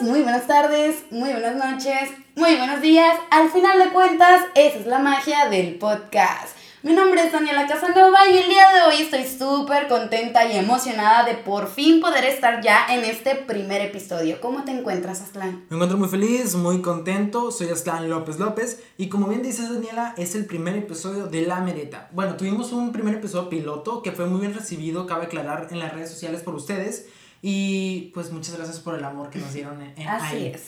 muy 0.00 0.22
buenas 0.22 0.46
tardes, 0.46 1.04
muy 1.10 1.30
buenas 1.30 1.56
noches, 1.56 2.10
muy 2.34 2.56
buenos 2.56 2.80
días. 2.80 3.16
Al 3.30 3.50
final 3.50 3.78
de 3.78 3.90
cuentas, 3.90 4.42
esa 4.54 4.78
es 4.78 4.86
la 4.86 4.98
magia 4.98 5.48
del 5.48 5.76
podcast. 5.76 6.56
Mi 6.82 6.92
nombre 6.92 7.24
es 7.24 7.32
Daniela 7.32 7.66
Casanova 7.66 8.28
y 8.30 8.36
el 8.36 8.48
día 8.48 8.68
de 8.74 8.82
hoy 8.82 9.02
estoy 9.02 9.24
súper 9.24 9.88
contenta 9.88 10.44
y 10.50 10.56
emocionada 10.56 11.24
de 11.24 11.34
por 11.34 11.68
fin 11.68 12.00
poder 12.00 12.24
estar 12.24 12.62
ya 12.62 12.86
en 12.90 13.04
este 13.04 13.34
primer 13.34 13.80
episodio. 13.80 14.40
¿Cómo 14.40 14.64
te 14.64 14.72
encuentras, 14.72 15.22
Aslan? 15.22 15.64
Me 15.70 15.76
encuentro 15.76 15.98
muy 15.98 16.08
feliz, 16.08 16.54
muy 16.54 16.82
contento. 16.82 17.50
Soy 17.50 17.70
Aslan 17.70 18.10
López 18.10 18.38
López 18.38 18.82
y 18.98 19.08
como 19.08 19.28
bien 19.28 19.42
dices, 19.42 19.72
Daniela, 19.72 20.14
es 20.16 20.34
el 20.34 20.46
primer 20.46 20.76
episodio 20.76 21.26
de 21.26 21.42
La 21.42 21.60
Mereta. 21.60 22.08
Bueno, 22.12 22.36
tuvimos 22.36 22.72
un 22.72 22.92
primer 22.92 23.14
episodio 23.14 23.48
piloto 23.48 24.02
que 24.02 24.12
fue 24.12 24.26
muy 24.26 24.40
bien 24.40 24.54
recibido, 24.54 25.06
cabe 25.06 25.24
aclarar, 25.24 25.68
en 25.70 25.80
las 25.80 25.92
redes 25.92 26.10
sociales 26.10 26.42
por 26.42 26.54
ustedes. 26.54 27.06
Y 27.42 28.10
pues 28.14 28.32
muchas 28.32 28.56
gracias 28.56 28.80
por 28.80 28.94
el 28.94 29.04
amor 29.04 29.30
que 29.30 29.38
nos 29.38 29.52
dieron 29.52 29.82
en, 29.82 30.08
Así 30.08 30.46
es. 30.46 30.62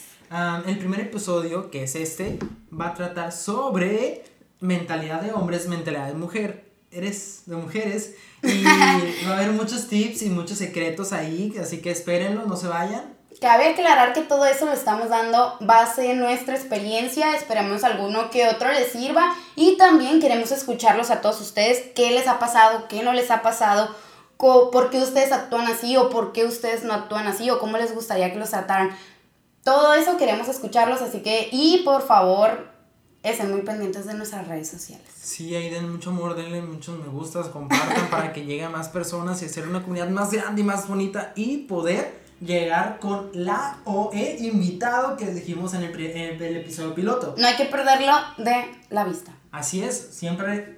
el 0.66 0.78
primer 0.78 1.00
episodio, 1.00 1.70
que 1.70 1.84
es 1.84 1.94
este, 1.94 2.38
va 2.72 2.88
a 2.88 2.94
tratar 2.94 3.32
sobre 3.32 4.24
mentalidad 4.60 5.22
de 5.22 5.32
hombres, 5.32 5.68
mentalidad 5.68 6.08
de 6.08 6.14
mujer. 6.14 6.68
Eres 6.90 7.42
de 7.46 7.56
mujeres 7.56 8.14
y 8.42 8.64
va 9.26 9.34
a 9.34 9.36
haber 9.36 9.52
muchos 9.52 9.88
tips 9.88 10.22
y 10.22 10.30
muchos 10.30 10.56
secretos 10.58 11.12
ahí, 11.12 11.54
así 11.60 11.82
que 11.82 11.90
espérenlo, 11.90 12.46
no 12.46 12.56
se 12.56 12.66
vayan. 12.66 13.18
Cabe 13.40 13.68
aclarar 13.68 14.14
que 14.14 14.22
todo 14.22 14.46
eso 14.46 14.66
lo 14.66 14.72
estamos 14.72 15.10
dando 15.10 15.56
base 15.60 16.10
en 16.10 16.18
nuestra 16.18 16.56
experiencia, 16.56 17.36
esperamos 17.36 17.84
alguno 17.84 18.30
que 18.30 18.48
otro 18.48 18.72
les 18.72 18.90
sirva 18.90 19.36
y 19.54 19.76
también 19.76 20.20
queremos 20.20 20.50
escucharlos 20.50 21.10
a 21.10 21.20
todos 21.20 21.40
ustedes, 21.40 21.84
qué 21.94 22.10
les 22.10 22.26
ha 22.26 22.40
pasado, 22.40 22.88
qué 22.88 23.02
no 23.04 23.12
les 23.12 23.30
ha 23.30 23.42
pasado, 23.42 23.94
por 24.38 24.90
qué 24.90 25.02
ustedes 25.02 25.32
actúan 25.32 25.66
así 25.66 25.96
o 25.96 26.10
por 26.10 26.32
qué 26.32 26.44
ustedes 26.44 26.84
no 26.84 26.94
actúan 26.94 27.26
así 27.26 27.50
o 27.50 27.58
cómo 27.58 27.76
les 27.76 27.94
gustaría 27.94 28.32
que 28.32 28.38
los 28.38 28.50
trataran. 28.50 28.90
Todo 29.64 29.94
eso 29.94 30.16
queremos 30.16 30.48
escucharlos, 30.48 31.02
así 31.02 31.20
que 31.20 31.48
y 31.52 31.82
por 31.84 32.02
favor 32.02 32.68
estén 33.22 33.50
muy 33.50 33.62
pendientes 33.62 34.06
de 34.06 34.14
nuestras 34.14 34.46
redes 34.46 34.68
sociales. 34.68 35.06
Sí, 35.20 35.54
ahí 35.54 35.68
den 35.68 35.90
mucho 35.90 36.10
amor, 36.10 36.36
denle 36.36 36.62
muchos 36.62 36.98
me 36.98 37.08
gustas, 37.08 37.48
compartan 37.48 38.08
para 38.10 38.32
que 38.32 38.44
llegue 38.44 38.64
a 38.64 38.70
más 38.70 38.88
personas 38.88 39.42
y 39.42 39.46
hacer 39.46 39.68
una 39.68 39.82
comunidad 39.82 40.08
más 40.08 40.32
grande 40.32 40.62
y 40.62 40.64
más 40.64 40.88
bonita 40.88 41.32
y 41.34 41.58
poder 41.58 42.28
llegar 42.40 43.00
con 43.00 43.30
la 43.34 43.80
o 43.84 44.10
el 44.14 44.44
invitado 44.44 45.16
que 45.16 45.26
dijimos 45.26 45.74
en 45.74 45.82
el, 45.82 46.00
en 46.00 46.40
el 46.42 46.56
episodio 46.58 46.94
piloto. 46.94 47.34
No 47.36 47.46
hay 47.46 47.56
que 47.56 47.64
perderlo 47.64 48.12
de 48.38 48.66
la 48.90 49.04
vista. 49.04 49.32
Así 49.50 49.82
es, 49.82 49.98
siempre 50.12 50.77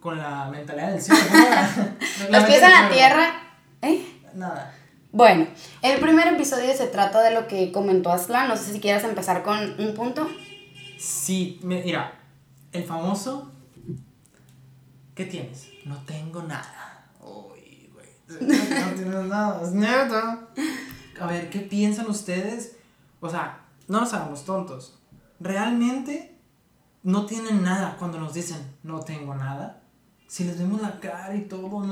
con 0.00 0.18
la 0.18 0.48
mentalidad 0.50 0.92
del 0.92 1.00
cielo. 1.00 1.20
Los 2.30 2.44
pies 2.44 2.62
en 2.62 2.70
la 2.70 2.90
tierra. 2.90 3.32
¿Eh? 3.82 4.20
Nada. 4.34 4.74
Bueno, 5.12 5.46
el 5.82 6.00
primer 6.00 6.28
episodio 6.28 6.72
se 6.76 6.86
trata 6.86 7.20
de 7.20 7.32
lo 7.32 7.48
que 7.48 7.72
comentó 7.72 8.12
Aslan. 8.12 8.48
No 8.48 8.56
sé 8.56 8.72
si 8.72 8.80
quieres 8.80 9.04
empezar 9.04 9.42
con 9.42 9.58
un 9.80 9.94
punto. 9.94 10.28
Sí, 10.98 11.58
mira, 11.62 12.12
el 12.72 12.84
famoso. 12.84 13.50
¿Qué 15.14 15.26
tienes? 15.26 15.68
No 15.84 15.96
tengo 16.04 16.42
nada. 16.42 17.10
Uy, 17.20 17.90
güey. 17.92 18.08
No 18.46 18.94
tienes 18.94 19.24
nada, 19.26 19.62
es 19.62 19.72
neta. 19.72 20.48
A 21.20 21.26
ver, 21.26 21.50
¿qué 21.50 21.60
piensan 21.60 22.08
ustedes? 22.08 22.76
O 23.20 23.28
sea, 23.28 23.60
no 23.88 24.00
nos 24.00 24.14
hagamos 24.14 24.44
tontos. 24.44 24.98
¿Realmente 25.40 26.38
no 27.02 27.26
tienen 27.26 27.62
nada 27.62 27.96
cuando 27.98 28.20
nos 28.20 28.32
dicen 28.32 28.76
no 28.82 29.00
tengo 29.00 29.34
nada? 29.34 29.79
Si 30.30 30.44
les 30.44 30.56
vemos 30.56 30.80
la 30.80 31.00
cara 31.00 31.34
y 31.34 31.40
todo, 31.40 31.82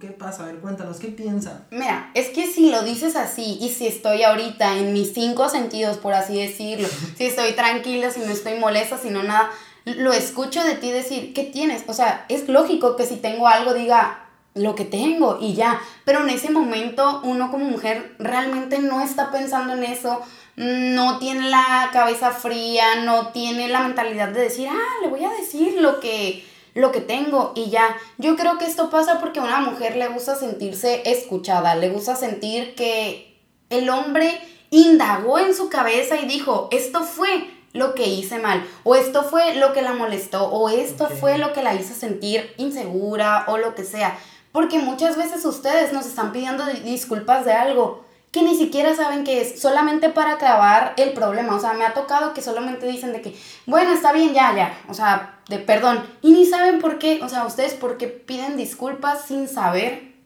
¿qué 0.00 0.08
pasa? 0.08 0.42
A 0.42 0.46
ver, 0.46 0.56
cuéntanos, 0.56 0.98
¿qué 0.98 1.06
piensan? 1.06 1.68
Mira, 1.70 2.10
es 2.14 2.30
que 2.30 2.48
si 2.48 2.72
lo 2.72 2.82
dices 2.82 3.14
así 3.14 3.58
y 3.60 3.68
si 3.68 3.86
estoy 3.86 4.24
ahorita 4.24 4.76
en 4.76 4.92
mis 4.92 5.14
cinco 5.14 5.48
sentidos, 5.48 5.96
por 5.98 6.12
así 6.12 6.36
decirlo, 6.36 6.88
si 7.16 7.26
estoy 7.26 7.52
tranquila, 7.52 8.10
si 8.10 8.18
no 8.18 8.32
estoy 8.32 8.58
molesta, 8.58 8.98
si 8.98 9.10
no 9.10 9.22
nada, 9.22 9.52
lo 9.84 10.12
escucho 10.12 10.64
de 10.64 10.74
ti 10.74 10.90
decir, 10.90 11.32
¿qué 11.32 11.44
tienes? 11.44 11.84
O 11.86 11.94
sea, 11.94 12.26
es 12.28 12.48
lógico 12.48 12.96
que 12.96 13.06
si 13.06 13.18
tengo 13.18 13.46
algo 13.46 13.72
diga 13.72 14.24
lo 14.54 14.74
que 14.74 14.84
tengo 14.84 15.38
y 15.40 15.54
ya, 15.54 15.80
pero 16.04 16.24
en 16.24 16.30
ese 16.30 16.50
momento 16.50 17.20
uno 17.22 17.52
como 17.52 17.66
mujer 17.66 18.16
realmente 18.18 18.80
no 18.80 19.00
está 19.00 19.30
pensando 19.30 19.74
en 19.74 19.84
eso, 19.84 20.22
no 20.56 21.20
tiene 21.20 21.50
la 21.50 21.90
cabeza 21.92 22.32
fría, 22.32 23.04
no 23.04 23.28
tiene 23.28 23.68
la 23.68 23.82
mentalidad 23.82 24.30
de 24.30 24.40
decir, 24.40 24.66
ah, 24.68 25.02
le 25.04 25.08
voy 25.08 25.22
a 25.22 25.30
decir 25.30 25.80
lo 25.80 26.00
que 26.00 26.55
lo 26.76 26.92
que 26.92 27.00
tengo 27.00 27.52
y 27.56 27.70
ya. 27.70 27.96
Yo 28.18 28.36
creo 28.36 28.58
que 28.58 28.66
esto 28.66 28.90
pasa 28.90 29.18
porque 29.18 29.40
a 29.40 29.44
una 29.44 29.60
mujer 29.60 29.96
le 29.96 30.08
gusta 30.08 30.36
sentirse 30.36 31.02
escuchada, 31.10 31.74
le 31.74 31.88
gusta 31.88 32.14
sentir 32.14 32.74
que 32.74 33.40
el 33.70 33.88
hombre 33.90 34.40
indagó 34.70 35.38
en 35.38 35.54
su 35.54 35.68
cabeza 35.68 36.16
y 36.20 36.26
dijo, 36.26 36.68
esto 36.70 37.02
fue 37.02 37.50
lo 37.72 37.94
que 37.94 38.06
hice 38.06 38.38
mal, 38.38 38.64
o 38.84 38.94
esto 38.94 39.22
fue 39.22 39.54
lo 39.56 39.72
que 39.72 39.82
la 39.82 39.92
molestó, 39.92 40.46
o 40.46 40.68
esto 40.68 41.08
fue 41.08 41.38
lo 41.38 41.52
que 41.52 41.62
la 41.62 41.74
hizo 41.74 41.94
sentir 41.94 42.54
insegura, 42.56 43.44
o 43.48 43.58
lo 43.58 43.74
que 43.74 43.84
sea. 43.84 44.18
Porque 44.52 44.78
muchas 44.78 45.16
veces 45.16 45.44
ustedes 45.44 45.92
nos 45.92 46.06
están 46.06 46.32
pidiendo 46.32 46.64
disculpas 46.84 47.44
de 47.44 47.52
algo 47.52 48.05
que 48.36 48.42
ni 48.42 48.54
siquiera 48.54 48.94
saben 48.94 49.24
que 49.24 49.40
es 49.40 49.62
solamente 49.62 50.10
para 50.10 50.34
acabar 50.34 50.92
el 50.98 51.14
problema. 51.14 51.56
O 51.56 51.58
sea, 51.58 51.72
me 51.72 51.86
ha 51.86 51.94
tocado 51.94 52.34
que 52.34 52.42
solamente 52.42 52.86
dicen 52.86 53.14
de 53.14 53.22
que, 53.22 53.34
bueno, 53.64 53.92
está 53.92 54.12
bien, 54.12 54.34
ya, 54.34 54.54
ya. 54.54 54.78
O 54.90 54.94
sea, 54.94 55.40
de 55.48 55.58
perdón. 55.58 56.04
Y 56.20 56.32
ni 56.32 56.44
saben 56.44 56.78
por 56.78 56.98
qué. 56.98 57.20
O 57.22 57.30
sea, 57.30 57.46
ustedes 57.46 57.72
porque 57.72 58.08
piden 58.08 58.58
disculpas 58.58 59.24
sin 59.24 59.48
saber 59.48 60.16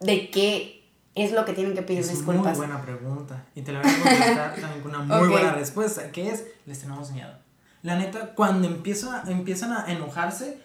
de 0.00 0.30
qué 0.30 0.84
es 1.14 1.30
lo 1.30 1.44
que 1.44 1.52
tienen 1.52 1.74
que 1.74 1.82
pedir 1.82 2.04
disculpas. 2.04 2.54
Es 2.54 2.58
muy 2.58 2.66
buena 2.66 2.82
pregunta. 2.82 3.44
Y 3.54 3.62
te 3.62 3.70
la 3.70 3.82
voy 3.82 3.88
a 3.88 4.02
contestar 4.02 4.54
también 4.56 4.82
con 4.82 4.96
una 4.96 5.18
muy 5.18 5.28
buena 5.28 5.52
respuesta, 5.52 6.10
que 6.10 6.28
es, 6.28 6.46
les 6.66 6.80
tenemos 6.80 7.12
miedo. 7.12 7.30
La 7.82 7.94
neta, 7.94 8.34
cuando 8.34 8.66
empiezan, 8.66 9.30
empiezan 9.30 9.70
a 9.70 9.92
enojarse, 9.92 10.60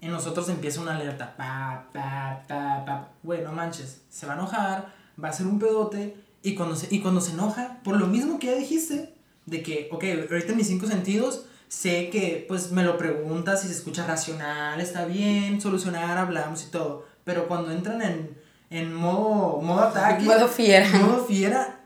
en 0.00 0.10
nosotros 0.10 0.48
empieza 0.48 0.80
una 0.80 0.96
alerta. 0.96 1.36
Pa, 1.36 1.84
pa, 1.92 2.40
pa, 2.48 2.82
pa. 2.86 3.08
Güey, 3.22 3.42
no 3.42 3.52
manches. 3.52 4.00
Se 4.08 4.24
va 4.24 4.32
a 4.32 4.36
enojar, 4.36 4.94
va 5.22 5.28
a 5.28 5.32
ser 5.34 5.46
un 5.46 5.58
pedote 5.58 6.24
y 6.46 6.54
cuando, 6.54 6.76
se, 6.76 6.86
y 6.94 7.00
cuando 7.00 7.20
se 7.20 7.32
enoja, 7.32 7.78
por 7.82 7.96
lo 7.96 8.06
mismo 8.06 8.38
que 8.38 8.46
ya 8.46 8.54
dijiste, 8.54 9.12
de 9.46 9.64
que, 9.64 9.88
ok, 9.90 10.04
ahorita 10.30 10.54
mis 10.54 10.68
cinco 10.68 10.86
sentidos, 10.86 11.46
sé 11.66 12.08
que 12.08 12.44
pues 12.46 12.70
me 12.70 12.84
lo 12.84 12.96
preguntas 12.96 13.64
y 13.64 13.66
se 13.66 13.72
escucha 13.72 14.06
racional, 14.06 14.80
está 14.80 15.06
bien, 15.06 15.60
solucionar, 15.60 16.18
hablamos 16.18 16.62
y 16.62 16.70
todo. 16.70 17.04
Pero 17.24 17.48
cuando 17.48 17.72
entran 17.72 18.00
en, 18.00 18.38
en 18.70 18.94
modo, 18.94 19.60
modo 19.60 19.80
ataque, 19.80 20.24
modo 20.24 20.46
fiera, 20.46 20.88
modo 21.00 21.24
fiera, 21.24 21.80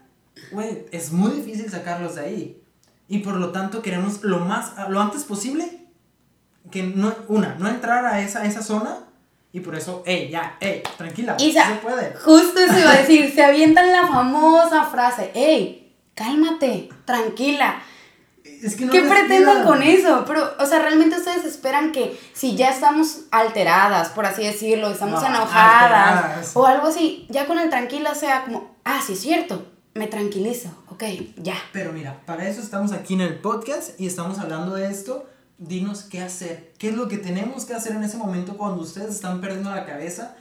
güey, 0.53 0.84
es 0.93 1.10
muy 1.10 1.31
difícil 1.31 1.70
sacarlos 1.70 2.16
de 2.16 2.20
ahí. 2.20 2.62
Y 3.09 3.20
por 3.20 3.37
lo 3.37 3.53
tanto 3.53 3.81
queremos 3.81 4.22
lo 4.25 4.41
más, 4.41 4.75
lo 4.91 5.00
antes 5.00 5.25
posible, 5.25 5.87
que 6.70 6.82
no, 6.82 7.15
una, 7.28 7.54
no 7.54 7.66
entrar 7.66 8.04
a 8.04 8.20
esa, 8.20 8.43
a 8.43 8.44
esa 8.44 8.62
zona 8.62 9.06
y 9.53 9.61
por 9.61 9.75
eso, 9.75 10.03
hey, 10.06 10.28
ya, 10.31 10.56
hey, 10.61 10.83
tranquila, 10.97 11.37
Isa, 11.38 11.66
se 11.66 11.75
puede. 11.77 12.15
Justo 12.15 12.61
eso 12.61 12.78
iba 12.78 12.93
a 12.93 12.97
decir, 13.00 13.33
se 13.34 13.43
avientan 13.43 13.91
la 13.91 14.06
famosa 14.06 14.84
frase, 14.84 15.33
hey, 15.34 15.93
cálmate, 16.15 16.88
tranquila. 17.05 17.83
Es 18.44 18.77
que 18.77 18.84
no 18.84 18.93
¿Qué 18.93 19.03
pretenden 19.03 19.65
con 19.65 19.83
eso? 19.83 20.25
Pero, 20.27 20.53
o 20.59 20.66
sea, 20.66 20.81
realmente 20.81 21.16
ustedes 21.16 21.44
esperan 21.47 21.93
que 21.93 22.19
si 22.34 22.56
ya 22.56 22.69
estamos 22.69 23.22
alteradas, 23.31 24.11
por 24.11 24.27
así 24.27 24.44
decirlo, 24.44 24.91
estamos 24.91 25.22
enojadas 25.25 26.55
o 26.55 26.67
algo 26.67 26.88
así, 26.88 27.27
ya 27.31 27.47
con 27.47 27.59
el 27.59 27.71
tranquila 27.71 28.15
sea 28.15 28.44
como, 28.44 28.77
ah, 28.84 29.00
sí 29.05 29.15
es 29.15 29.21
cierto, 29.21 29.67
me 29.94 30.06
tranquilizo, 30.06 30.69
ok, 30.91 31.05
ya. 31.37 31.56
Pero 31.72 31.93
mira, 31.93 32.21
para 32.27 32.49
eso 32.49 32.61
estamos 32.61 32.93
aquí 32.93 33.15
en 33.15 33.22
el 33.22 33.38
podcast 33.38 33.99
y 33.99 34.06
estamos 34.06 34.38
hablando 34.38 34.75
de 34.75 34.91
esto 34.91 35.27
dinos 35.60 36.04
qué 36.04 36.22
hacer, 36.22 36.72
qué 36.78 36.88
es 36.88 36.94
lo 36.94 37.06
que 37.06 37.19
tenemos 37.19 37.66
que 37.66 37.75
hacer 37.75 37.93
en 37.93 38.03
ese 38.03 38.16
momento 38.16 38.56
cuando 38.56 38.81
ustedes 38.81 39.15
están 39.15 39.43
perdiendo 39.43 39.71
la 39.71 39.84
cabeza 39.84 40.34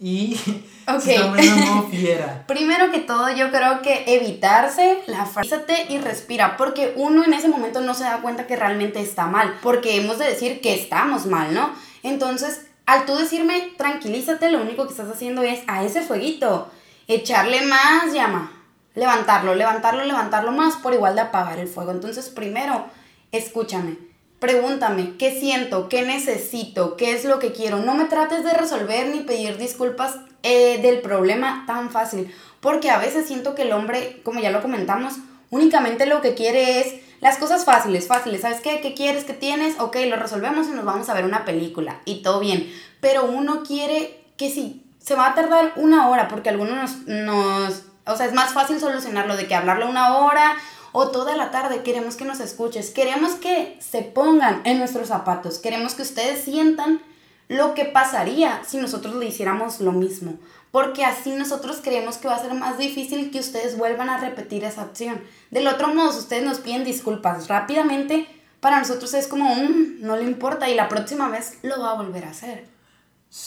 y 0.00 0.34
se 1.00 1.14
están 1.14 1.90
fiera. 1.90 2.44
Primero 2.48 2.90
que 2.90 3.00
todo, 3.00 3.30
yo 3.30 3.50
creo 3.50 3.82
que 3.82 4.04
evitarse 4.06 5.02
la 5.06 5.26
frase 5.26 5.62
y 5.90 5.98
respira, 5.98 6.56
porque 6.56 6.94
uno 6.96 7.22
en 7.22 7.34
ese 7.34 7.48
momento 7.48 7.82
no 7.82 7.92
se 7.92 8.04
da 8.04 8.22
cuenta 8.22 8.46
que 8.46 8.56
realmente 8.56 9.00
está 9.00 9.26
mal, 9.26 9.58
porque 9.62 9.98
hemos 9.98 10.18
de 10.18 10.24
decir 10.24 10.62
que 10.62 10.74
estamos 10.74 11.26
mal, 11.26 11.52
¿no? 11.52 11.70
Entonces, 12.02 12.66
al 12.86 13.04
tú 13.04 13.14
decirme 13.14 13.74
tranquilízate, 13.76 14.50
lo 14.50 14.62
único 14.62 14.84
que 14.84 14.92
estás 14.92 15.10
haciendo 15.10 15.42
es 15.42 15.60
a 15.66 15.84
ese 15.84 16.00
fueguito 16.00 16.70
echarle 17.08 17.60
más 17.66 18.12
llama, 18.14 18.52
levantarlo, 18.94 19.54
levantarlo, 19.54 20.02
levantarlo 20.04 20.50
más 20.52 20.76
por 20.76 20.94
igual 20.94 21.14
de 21.14 21.20
apagar 21.20 21.58
el 21.58 21.68
fuego. 21.68 21.90
Entonces, 21.90 22.30
primero, 22.30 22.86
escúchame 23.32 24.15
Pregúntame, 24.38 25.14
¿qué 25.18 25.38
siento? 25.38 25.88
¿Qué 25.88 26.02
necesito? 26.02 26.96
¿Qué 26.96 27.12
es 27.12 27.24
lo 27.24 27.38
que 27.38 27.52
quiero? 27.52 27.78
No 27.78 27.94
me 27.94 28.04
trates 28.04 28.44
de 28.44 28.52
resolver 28.52 29.08
ni 29.08 29.20
pedir 29.20 29.56
disculpas 29.56 30.16
eh, 30.42 30.78
del 30.82 31.00
problema 31.00 31.64
tan 31.66 31.90
fácil, 31.90 32.32
porque 32.60 32.90
a 32.90 32.98
veces 32.98 33.26
siento 33.26 33.54
que 33.54 33.62
el 33.62 33.72
hombre, 33.72 34.20
como 34.24 34.40
ya 34.40 34.50
lo 34.50 34.60
comentamos, 34.60 35.14
únicamente 35.50 36.04
lo 36.04 36.20
que 36.20 36.34
quiere 36.34 36.80
es 36.80 36.94
las 37.20 37.38
cosas 37.38 37.64
fáciles, 37.64 38.06
fáciles. 38.06 38.42
¿Sabes 38.42 38.60
qué? 38.60 38.80
¿Qué 38.82 38.92
quieres? 38.92 39.24
¿Qué 39.24 39.32
tienes? 39.32 39.80
Ok, 39.80 39.96
lo 40.06 40.16
resolvemos 40.16 40.68
y 40.68 40.72
nos 40.72 40.84
vamos 40.84 41.08
a 41.08 41.14
ver 41.14 41.24
una 41.24 41.46
película 41.46 42.00
y 42.04 42.22
todo 42.22 42.38
bien. 42.38 42.70
Pero 43.00 43.24
uno 43.24 43.62
quiere 43.62 44.22
que 44.36 44.50
si 44.50 44.84
se 44.98 45.14
va 45.14 45.28
a 45.28 45.34
tardar 45.34 45.72
una 45.76 46.08
hora, 46.08 46.28
porque 46.28 46.50
algunos 46.50 46.76
nos, 46.76 47.06
nos 47.06 47.82
O 48.06 48.16
sea, 48.16 48.26
es 48.26 48.34
más 48.34 48.52
fácil 48.52 48.78
solucionarlo 48.80 49.36
de 49.36 49.46
que 49.46 49.54
hablarlo 49.54 49.88
una 49.88 50.18
hora 50.18 50.56
o 50.98 51.08
toda 51.08 51.36
la 51.36 51.50
tarde. 51.50 51.82
Queremos 51.82 52.16
que 52.16 52.24
nos 52.24 52.40
escuches, 52.40 52.88
queremos 52.88 53.34
que 53.34 53.76
se 53.80 54.00
pongan 54.00 54.62
en 54.64 54.78
nuestros 54.78 55.08
zapatos, 55.08 55.58
queremos 55.58 55.94
que 55.94 56.00
ustedes 56.00 56.42
sientan 56.42 57.02
lo 57.48 57.74
que 57.74 57.84
pasaría 57.84 58.62
si 58.66 58.78
nosotros 58.78 59.14
le 59.16 59.26
hiciéramos 59.26 59.80
lo 59.80 59.92
mismo. 59.92 60.38
Porque 60.70 61.04
así 61.04 61.34
nosotros 61.34 61.80
creemos 61.82 62.16
que 62.16 62.28
va 62.28 62.36
a 62.36 62.42
ser 62.42 62.54
más 62.54 62.78
difícil 62.78 63.30
que 63.30 63.40
ustedes 63.40 63.76
vuelvan 63.76 64.08
a 64.08 64.16
repetir 64.16 64.64
esa 64.64 64.82
acción. 64.82 65.20
Del 65.50 65.66
otro 65.66 65.88
modo, 65.94 66.18
ustedes 66.18 66.44
nos 66.44 66.60
piden 66.60 66.84
disculpas 66.84 67.46
rápidamente, 67.46 68.26
para 68.60 68.78
nosotros 68.78 69.12
es 69.12 69.28
como, 69.28 69.52
un 69.52 70.00
no 70.00 70.16
le 70.16 70.24
importa 70.24 70.70
y 70.70 70.74
la 70.74 70.88
próxima 70.88 71.28
vez 71.28 71.58
lo 71.62 71.78
va 71.78 71.90
a 71.90 72.02
volver 72.02 72.24
a 72.24 72.30
hacer. 72.30 72.66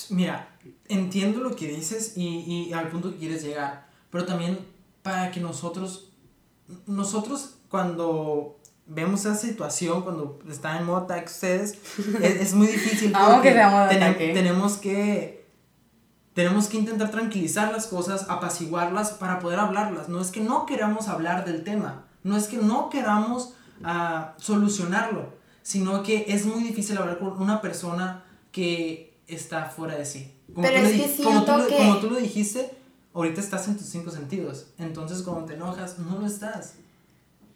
Mira, 0.10 0.50
entiendo 0.88 1.40
lo 1.40 1.56
que 1.56 1.68
dices 1.68 2.13
y, 2.16 2.68
y 2.69 2.74
al 2.74 2.90
punto 2.90 3.12
que 3.12 3.18
quieres 3.18 3.42
llegar, 3.42 3.88
pero 4.12 4.28
también 4.28 4.60
para 5.01 5.31
que 5.31 5.40
nosotros, 5.40 6.09
nosotros 6.86 7.56
cuando 7.69 8.60
vemos 8.86 9.21
esa 9.21 9.36
situación, 9.36 10.01
cuando 10.01 10.39
está 10.50 10.80
en 10.80 10.89
ataque 10.89 11.25
ustedes, 11.25 11.80
es, 12.21 12.54
muy 12.54 12.68
difícil. 12.68 13.12
porque 13.12 13.54
que 14.18 14.33
tenemos 14.33 14.77
que 14.77 15.39
tenemos 16.33 16.68
que 16.68 16.77
intentar 16.77 17.12
tranquilizar 17.12 17.71
las 17.71 17.88
cosas, 17.88 18.27
apaciguarlas 18.30 19.12
para 19.12 19.39
poder 19.39 19.60
hablarlas. 19.60 20.10
No 20.10 20.21
es 20.21 20.31
que 20.31 20.39
no 20.39 20.66
queramos 20.66 21.07
hablar 21.07 21.45
del 21.45 21.63
tema, 21.63 22.06
no 22.24 22.38
es 22.38 22.48
que 22.48 22.57
no 22.57 22.89
queramos 22.89 23.54
uh, 23.81 24.31
solucionarlo, 24.38 25.33
sino 25.63 26.01
que 26.01 26.25
es 26.30 26.45
muy 26.45 26.63
difícil 26.63 26.98
hablar 26.98 27.19
con 27.19 27.42
una 27.42 27.62
persona 27.62 28.24
que 28.51 29.19
está 29.27 29.65
fuera 29.65 29.95
de 29.95 30.06
sí. 30.06 30.33
Como, 30.54 30.68
Pero 30.68 30.81
tú, 30.81 30.88
es 30.88 31.12
que 31.12 31.24
como, 31.24 31.44
tú, 31.44 31.51
que... 31.68 31.77
como 31.77 31.98
tú 31.98 32.10
lo 32.10 32.15
dijiste, 32.15 32.72
ahorita 33.19 33.42
estás 33.42 33.68
en 33.68 33.77
tus 33.77 33.88
cinco 33.88 34.12
sentidos. 34.12 34.68
Entonces 34.77 35.21
cuando 35.21 35.45
te 35.45 35.54
enojas, 35.54 36.00
no 36.00 36.19
lo 36.19 36.27
estás. 36.27 36.74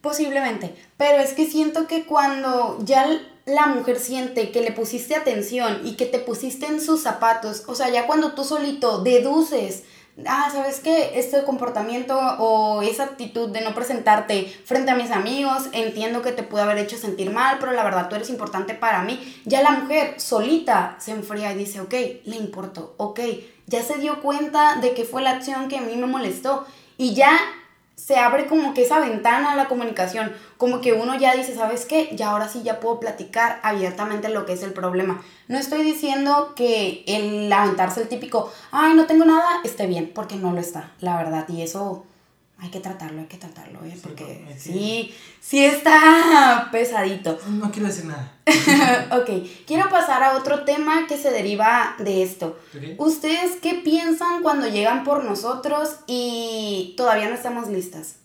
Posiblemente, 0.01 0.75
pero 0.97 1.21
es 1.21 1.33
que 1.33 1.49
siento 1.49 1.87
que 1.87 2.05
cuando 2.05 2.77
ya 2.83 3.05
la 3.45 3.67
mujer 3.67 3.99
siente 3.99 4.51
que 4.51 4.61
le 4.61 4.71
pusiste 4.71 5.15
atención 5.15 5.81
y 5.85 5.95
que 5.95 6.05
te 6.05 6.19
pusiste 6.19 6.65
en 6.65 6.81
sus 6.81 7.01
zapatos, 7.01 7.63
o 7.67 7.75
sea, 7.75 7.89
ya 7.89 8.05
cuando 8.05 8.33
tú 8.33 8.43
solito 8.43 9.01
deduces 9.01 9.83
ah, 10.27 10.49
¿sabes 10.51 10.79
qué? 10.79 11.11
Este 11.15 11.43
comportamiento 11.43 12.17
o 12.39 12.81
esa 12.81 13.03
actitud 13.03 13.49
de 13.49 13.61
no 13.61 13.73
presentarte 13.73 14.45
frente 14.65 14.91
a 14.91 14.95
mis 14.95 15.11
amigos, 15.11 15.69
entiendo 15.71 16.21
que 16.21 16.31
te 16.31 16.43
pude 16.43 16.61
haber 16.61 16.77
hecho 16.77 16.97
sentir 16.97 17.31
mal, 17.31 17.57
pero 17.59 17.71
la 17.71 17.83
verdad 17.83 18.09
tú 18.09 18.15
eres 18.15 18.29
importante 18.29 18.75
para 18.75 19.03
mí. 19.03 19.19
Ya 19.45 19.61
la 19.61 19.71
mujer 19.71 20.19
solita 20.19 20.95
se 20.99 21.11
enfría 21.11 21.53
y 21.53 21.57
dice, 21.57 21.81
ok, 21.81 21.93
le 22.25 22.35
importo, 22.35 22.93
ok, 22.97 23.19
ya 23.67 23.83
se 23.83 23.97
dio 23.97 24.21
cuenta 24.21 24.77
de 24.77 24.93
que 24.93 25.05
fue 25.05 25.21
la 25.21 25.31
acción 25.31 25.67
que 25.67 25.77
a 25.77 25.81
mí 25.81 25.95
me 25.95 26.07
molestó 26.07 26.65
y 26.97 27.13
ya 27.13 27.39
se 27.95 28.17
abre 28.17 28.47
como 28.47 28.73
que 28.73 28.83
esa 28.83 28.99
ventana 28.99 29.51
a 29.51 29.55
la 29.55 29.67
comunicación, 29.67 30.33
como 30.57 30.81
que 30.81 30.93
uno 30.93 31.17
ya 31.17 31.35
dice, 31.35 31.55
¿sabes 31.55 31.85
qué? 31.85 32.09
Ya 32.15 32.31
ahora 32.31 32.49
sí 32.49 32.63
ya 32.63 32.79
puedo 32.79 32.99
platicar 32.99 33.59
abiertamente 33.63 34.29
lo 34.29 34.45
que 34.45 34.53
es 34.53 34.63
el 34.63 34.73
problema. 34.73 35.21
No 35.47 35.57
estoy 35.57 35.83
diciendo 35.83 36.53
que 36.55 37.03
el 37.07 37.51
aventarse 37.53 38.01
el 38.01 38.09
típico, 38.09 38.51
ay, 38.71 38.93
no 38.95 39.05
tengo 39.05 39.25
nada, 39.25 39.47
esté 39.63 39.85
bien, 39.85 40.11
porque 40.13 40.35
no 40.35 40.51
lo 40.51 40.59
está, 40.59 40.91
la 40.99 41.17
verdad, 41.17 41.47
y 41.47 41.61
eso 41.61 42.05
hay 42.63 42.69
que 42.69 42.79
tratarlo, 42.79 43.19
hay 43.19 43.27
que 43.27 43.37
tratarlo, 43.37 43.83
¿eh? 43.83 43.93
porque 44.01 44.55
sí, 44.57 45.13
sí 45.41 45.65
está 45.65 46.69
pesadito. 46.71 47.37
No 47.49 47.69
quiero 47.71 47.89
decir 47.89 48.05
nada. 48.05 48.37
ok, 49.21 49.45
quiero 49.67 49.89
pasar 49.89 50.23
a 50.23 50.37
otro 50.37 50.63
tema 50.63 51.05
que 51.05 51.17
se 51.17 51.29
deriva 51.29 51.97
de 51.99 52.23
esto. 52.23 52.57
¿Ustedes 52.97 53.57
qué 53.61 53.81
piensan 53.83 54.41
cuando 54.43 54.69
llegan 54.69 55.03
por 55.03 55.25
nosotros 55.25 55.97
y 56.07 56.93
todavía 56.95 57.27
no 57.27 57.35
estamos 57.35 57.67
listas? 57.67 58.15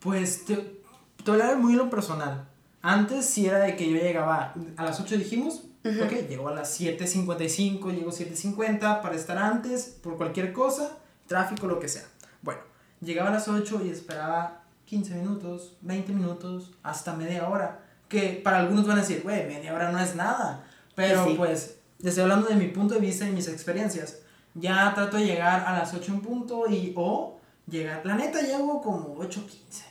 Pues 0.00 0.46
te, 0.46 0.56
te 0.56 1.30
voy 1.30 1.38
a 1.38 1.44
hablar 1.44 1.58
muy 1.58 1.74
lo 1.74 1.90
personal. 1.90 2.48
Antes 2.80 3.26
sí 3.26 3.44
era 3.44 3.58
de 3.58 3.76
que 3.76 3.90
yo 3.90 3.98
llegaba 3.98 4.54
a 4.78 4.82
las 4.82 4.98
8 4.98 5.14
dijimos, 5.18 5.64
ok, 5.84 6.26
llego 6.26 6.48
a 6.48 6.54
las 6.54 6.80
7.55, 6.80 7.94
llego 7.94 8.08
a 8.08 8.14
7.50 8.14 9.02
para 9.02 9.14
estar 9.14 9.36
antes 9.36 9.98
por 10.02 10.16
cualquier 10.16 10.54
cosa, 10.54 10.96
tráfico, 11.26 11.66
lo 11.66 11.78
que 11.78 11.88
sea. 11.88 12.04
Bueno 12.40 12.75
Llegaba 13.00 13.28
a 13.28 13.32
las 13.32 13.48
8 13.48 13.82
y 13.84 13.90
esperaba 13.90 14.62
15 14.86 15.14
minutos, 15.16 15.76
20 15.82 16.12
minutos, 16.12 16.72
hasta 16.82 17.14
media 17.14 17.48
hora. 17.48 17.80
Que 18.08 18.40
para 18.42 18.58
algunos 18.58 18.86
van 18.86 18.98
a 18.98 19.00
decir, 19.00 19.22
güey, 19.22 19.46
media 19.46 19.74
hora 19.74 19.90
no 19.90 19.98
es 19.98 20.14
nada. 20.14 20.64
Pero 20.94 21.36
pues, 21.36 21.78
estoy 22.02 22.22
hablando 22.22 22.48
de 22.48 22.54
mi 22.54 22.68
punto 22.68 22.94
de 22.94 23.00
vista 23.00 23.28
y 23.28 23.32
mis 23.32 23.48
experiencias. 23.48 24.20
Ya 24.54 24.92
trato 24.94 25.18
de 25.18 25.26
llegar 25.26 25.64
a 25.66 25.78
las 25.78 25.92
8 25.92 26.12
en 26.12 26.20
punto 26.20 26.64
y 26.68 26.94
o 26.96 27.38
llegar. 27.68 28.00
La 28.04 28.14
neta 28.14 28.40
llego 28.40 28.80
como 28.80 29.16
8.15. 29.16 29.82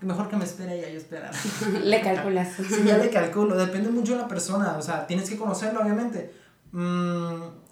Mejor 0.00 0.28
que 0.28 0.36
me 0.36 0.44
espere 0.44 0.76
y 0.76 0.92
yo 0.92 0.98
esperar. 0.98 1.32
le 1.82 2.00
calculas. 2.00 2.54
sí, 2.56 2.82
ya 2.84 2.98
le 2.98 3.10
calculo. 3.10 3.56
Depende 3.56 3.90
mucho 3.90 4.12
de 4.12 4.22
la 4.22 4.28
persona. 4.28 4.76
O 4.76 4.82
sea, 4.82 5.06
tienes 5.06 5.28
que 5.28 5.36
conocerlo, 5.36 5.80
obviamente. 5.80 6.34
Mmm 6.72 7.65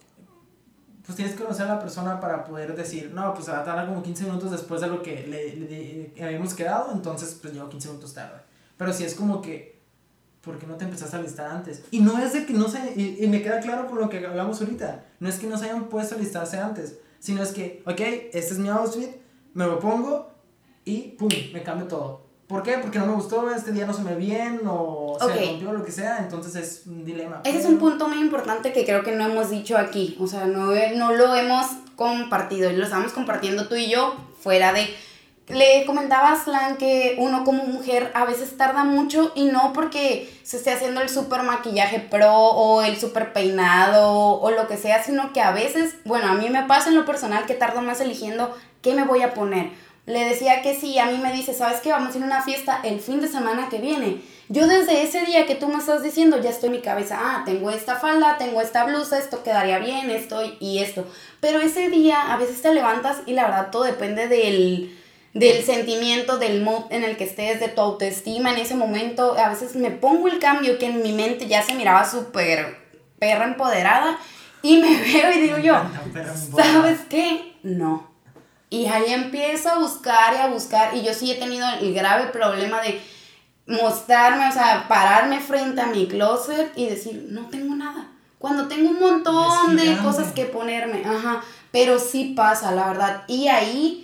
pues 1.04 1.16
tienes 1.16 1.34
que 1.34 1.42
conocer 1.42 1.66
a 1.66 1.74
la 1.74 1.80
persona 1.80 2.18
para 2.18 2.44
poder 2.44 2.74
decir, 2.74 3.12
no, 3.14 3.34
pues 3.34 3.48
va 3.48 3.60
a 3.60 3.64
tardar 3.64 3.86
como 3.86 4.02
15 4.02 4.24
minutos 4.24 4.50
después 4.50 4.80
de 4.80 4.86
lo 4.86 5.02
que 5.02 5.26
le, 5.26 6.24
habíamos 6.24 6.54
quedado, 6.54 6.92
entonces 6.92 7.38
pues 7.40 7.52
llevo 7.52 7.68
15 7.68 7.88
minutos 7.88 8.14
tarde. 8.14 8.40
Pero 8.78 8.92
si 8.92 9.04
es 9.04 9.14
como 9.14 9.42
que, 9.42 9.78
¿por 10.40 10.58
qué 10.58 10.66
no 10.66 10.76
te 10.76 10.84
empezaste 10.84 11.16
a 11.16 11.20
listar 11.20 11.50
antes? 11.50 11.84
Y 11.90 12.00
no 12.00 12.18
es 12.18 12.32
de 12.32 12.46
que 12.46 12.54
no 12.54 12.68
se, 12.68 12.94
y, 12.98 13.26
me 13.26 13.42
queda 13.42 13.60
claro 13.60 13.86
por 13.86 14.00
lo 14.00 14.08
que 14.08 14.24
hablamos 14.26 14.60
ahorita, 14.60 15.04
no 15.20 15.28
es 15.28 15.38
que 15.38 15.46
no 15.46 15.58
se 15.58 15.66
hayan 15.66 15.88
puesto 15.88 16.14
a 16.14 16.18
listarse 16.18 16.58
antes, 16.58 16.98
sino 17.18 17.42
es 17.42 17.52
que, 17.52 17.82
ok, 17.86 18.00
este 18.32 18.54
es 18.54 18.58
mi 18.58 18.68
outfit, 18.68 19.10
me 19.52 19.66
lo 19.66 19.78
pongo 19.78 20.30
y 20.86 21.16
pum, 21.18 21.28
me 21.52 21.62
cambio 21.62 21.86
todo. 21.86 22.24
¿Por 22.46 22.62
qué? 22.62 22.76
Porque 22.78 22.98
no 22.98 23.06
me 23.06 23.14
gustó, 23.14 23.50
este 23.50 23.72
día 23.72 23.86
no 23.86 23.94
se 23.94 24.02
me 24.02 24.14
bien 24.16 24.60
o 24.68 25.16
se 25.18 25.46
rompió 25.46 25.72
lo 25.72 25.84
que 25.84 25.92
sea, 25.92 26.18
entonces 26.18 26.54
es 26.56 26.86
un 26.86 27.04
dilema. 27.04 27.40
Ese 27.44 27.60
es 27.60 27.64
un 27.64 27.78
punto 27.78 28.06
muy 28.06 28.18
importante 28.18 28.72
que 28.72 28.84
creo 28.84 29.02
que 29.02 29.12
no 29.12 29.24
hemos 29.24 29.48
dicho 29.48 29.78
aquí, 29.78 30.16
o 30.20 30.26
sea, 30.26 30.44
no, 30.44 30.72
no 30.94 31.12
lo 31.12 31.34
hemos 31.34 31.66
compartido, 31.96 32.70
y 32.70 32.76
lo 32.76 32.84
estamos 32.84 33.12
compartiendo 33.12 33.66
tú 33.66 33.76
y 33.76 33.88
yo 33.88 34.14
fuera 34.40 34.72
de... 34.72 34.94
Le 35.48 35.84
comentaba 35.84 36.32
a 36.32 36.42
Slan 36.42 36.76
que 36.78 37.16
uno 37.18 37.44
como 37.44 37.64
mujer 37.64 38.10
a 38.14 38.24
veces 38.24 38.56
tarda 38.56 38.82
mucho 38.84 39.30
y 39.34 39.44
no 39.44 39.74
porque 39.74 40.32
se 40.42 40.56
esté 40.56 40.72
haciendo 40.72 41.02
el 41.02 41.10
super 41.10 41.42
maquillaje 41.42 42.00
pro 42.00 42.32
o 42.34 42.80
el 42.82 42.96
super 42.96 43.34
peinado 43.34 44.40
o 44.40 44.50
lo 44.50 44.66
que 44.68 44.78
sea, 44.78 45.02
sino 45.02 45.34
que 45.34 45.42
a 45.42 45.52
veces, 45.52 45.96
bueno, 46.06 46.28
a 46.28 46.34
mí 46.34 46.48
me 46.48 46.62
pasa 46.62 46.88
en 46.88 46.94
lo 46.94 47.04
personal 47.04 47.44
que 47.44 47.52
tardo 47.52 47.82
más 47.82 48.00
eligiendo 48.00 48.56
qué 48.80 48.94
me 48.94 49.04
voy 49.04 49.20
a 49.20 49.34
poner 49.34 49.70
le 50.06 50.24
decía 50.24 50.60
que 50.60 50.74
sí, 50.74 50.98
a 50.98 51.06
mí 51.06 51.18
me 51.18 51.32
dice, 51.32 51.54
¿sabes 51.54 51.80
qué? 51.80 51.90
Vamos 51.90 52.14
a 52.14 52.18
ir 52.18 52.24
a 52.24 52.26
una 52.26 52.42
fiesta 52.42 52.80
el 52.84 53.00
fin 53.00 53.20
de 53.20 53.28
semana 53.28 53.68
que 53.70 53.78
viene. 53.78 54.20
Yo 54.50 54.66
desde 54.66 55.02
ese 55.02 55.22
día 55.22 55.46
que 55.46 55.54
tú 55.54 55.68
me 55.68 55.78
estás 55.78 56.02
diciendo, 56.02 56.38
ya 56.42 56.50
estoy 56.50 56.66
en 56.66 56.76
mi 56.76 56.82
cabeza, 56.82 57.18
ah, 57.18 57.42
tengo 57.46 57.70
esta 57.70 57.96
falda, 57.96 58.36
tengo 58.36 58.60
esta 58.60 58.84
blusa, 58.84 59.18
esto 59.18 59.42
quedaría 59.42 59.78
bien, 59.78 60.10
esto 60.10 60.42
y 60.60 60.80
esto. 60.80 61.06
Pero 61.40 61.60
ese 61.60 61.88
día 61.88 62.32
a 62.32 62.36
veces 62.36 62.60
te 62.60 62.74
levantas 62.74 63.18
y 63.24 63.32
la 63.32 63.44
verdad 63.44 63.70
todo 63.70 63.84
depende 63.84 64.28
del, 64.28 64.94
del 65.32 65.64
sentimiento, 65.64 66.36
del 66.36 66.60
mood 66.60 66.84
en 66.90 67.04
el 67.04 67.16
que 67.16 67.24
estés, 67.24 67.58
de 67.58 67.68
tu 67.68 67.80
autoestima 67.80 68.52
en 68.52 68.58
ese 68.58 68.74
momento. 68.74 69.34
A 69.38 69.48
veces 69.48 69.74
me 69.74 69.90
pongo 69.90 70.28
el 70.28 70.38
cambio 70.38 70.78
que 70.78 70.86
en 70.86 71.02
mi 71.02 71.12
mente 71.12 71.46
ya 71.46 71.62
se 71.62 71.74
miraba 71.74 72.08
súper 72.08 72.76
perra 73.18 73.46
empoderada 73.46 74.18
y 74.60 74.76
me 74.76 74.94
veo 75.00 75.32
y 75.32 75.40
digo 75.40 75.56
yo, 75.56 75.82
¿sabes 76.54 77.00
qué? 77.08 77.54
No 77.62 78.13
y 78.74 78.86
ahí 78.86 79.12
empiezo 79.12 79.70
a 79.70 79.78
buscar 79.78 80.34
y 80.34 80.38
a 80.38 80.48
buscar. 80.48 80.96
Y 80.96 81.02
yo 81.02 81.14
sí 81.14 81.30
he 81.30 81.36
tenido 81.36 81.64
el 81.80 81.94
grave 81.94 82.26
problema 82.26 82.80
de 82.80 83.00
mostrarme, 83.66 84.48
o 84.48 84.52
sea, 84.52 84.86
pararme 84.88 85.38
frente 85.38 85.80
a 85.80 85.86
mi 85.86 86.08
closet 86.08 86.72
y 86.74 86.86
decir, 86.86 87.28
no 87.30 87.46
tengo 87.46 87.76
nada. 87.76 88.08
Cuando 88.38 88.66
tengo 88.66 88.90
un 88.90 88.98
montón 88.98 89.76
de 89.76 89.96
cosas 89.98 90.32
que 90.32 90.44
ponerme, 90.46 91.04
ajá, 91.04 91.42
pero 91.70 92.00
sí 92.00 92.34
pasa, 92.36 92.72
la 92.72 92.88
verdad. 92.88 93.22
Y 93.28 93.46
ahí 93.46 94.03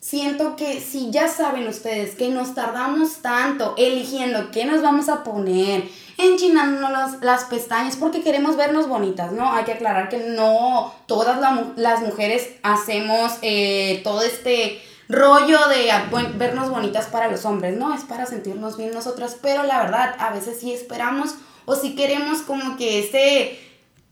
siento 0.00 0.56
que 0.56 0.80
si 0.80 1.10
ya 1.10 1.28
saben 1.28 1.66
ustedes 1.68 2.14
que 2.14 2.28
nos 2.28 2.54
tardamos 2.54 3.16
tanto 3.16 3.74
eligiendo 3.76 4.50
qué 4.50 4.64
nos 4.64 4.82
vamos 4.82 5.08
a 5.08 5.24
poner, 5.24 5.88
enchinándonos 6.18 7.22
las 7.22 7.44
pestañas 7.44 7.96
porque 7.96 8.22
queremos 8.22 8.56
vernos 8.56 8.88
bonitas, 8.88 9.32
¿no? 9.32 9.52
Hay 9.52 9.64
que 9.64 9.72
aclarar 9.72 10.08
que 10.08 10.18
no 10.18 10.92
todas 11.06 11.38
las 11.76 12.00
mujeres 12.00 12.50
hacemos 12.62 13.38
eh, 13.42 14.00
todo 14.04 14.22
este 14.22 14.80
rollo 15.08 15.58
de 15.68 15.90
vernos 16.34 16.70
bonitas 16.70 17.06
para 17.06 17.28
los 17.28 17.44
hombres, 17.44 17.76
¿no? 17.76 17.94
Es 17.94 18.04
para 18.04 18.26
sentirnos 18.26 18.76
bien 18.76 18.92
nosotras, 18.92 19.36
pero 19.40 19.62
la 19.62 19.82
verdad, 19.82 20.16
a 20.18 20.30
veces 20.30 20.58
sí 20.60 20.72
esperamos 20.72 21.34
o 21.64 21.74
si 21.76 21.94
queremos 21.94 22.42
como 22.42 22.76
que 22.76 23.00
este... 23.00 23.64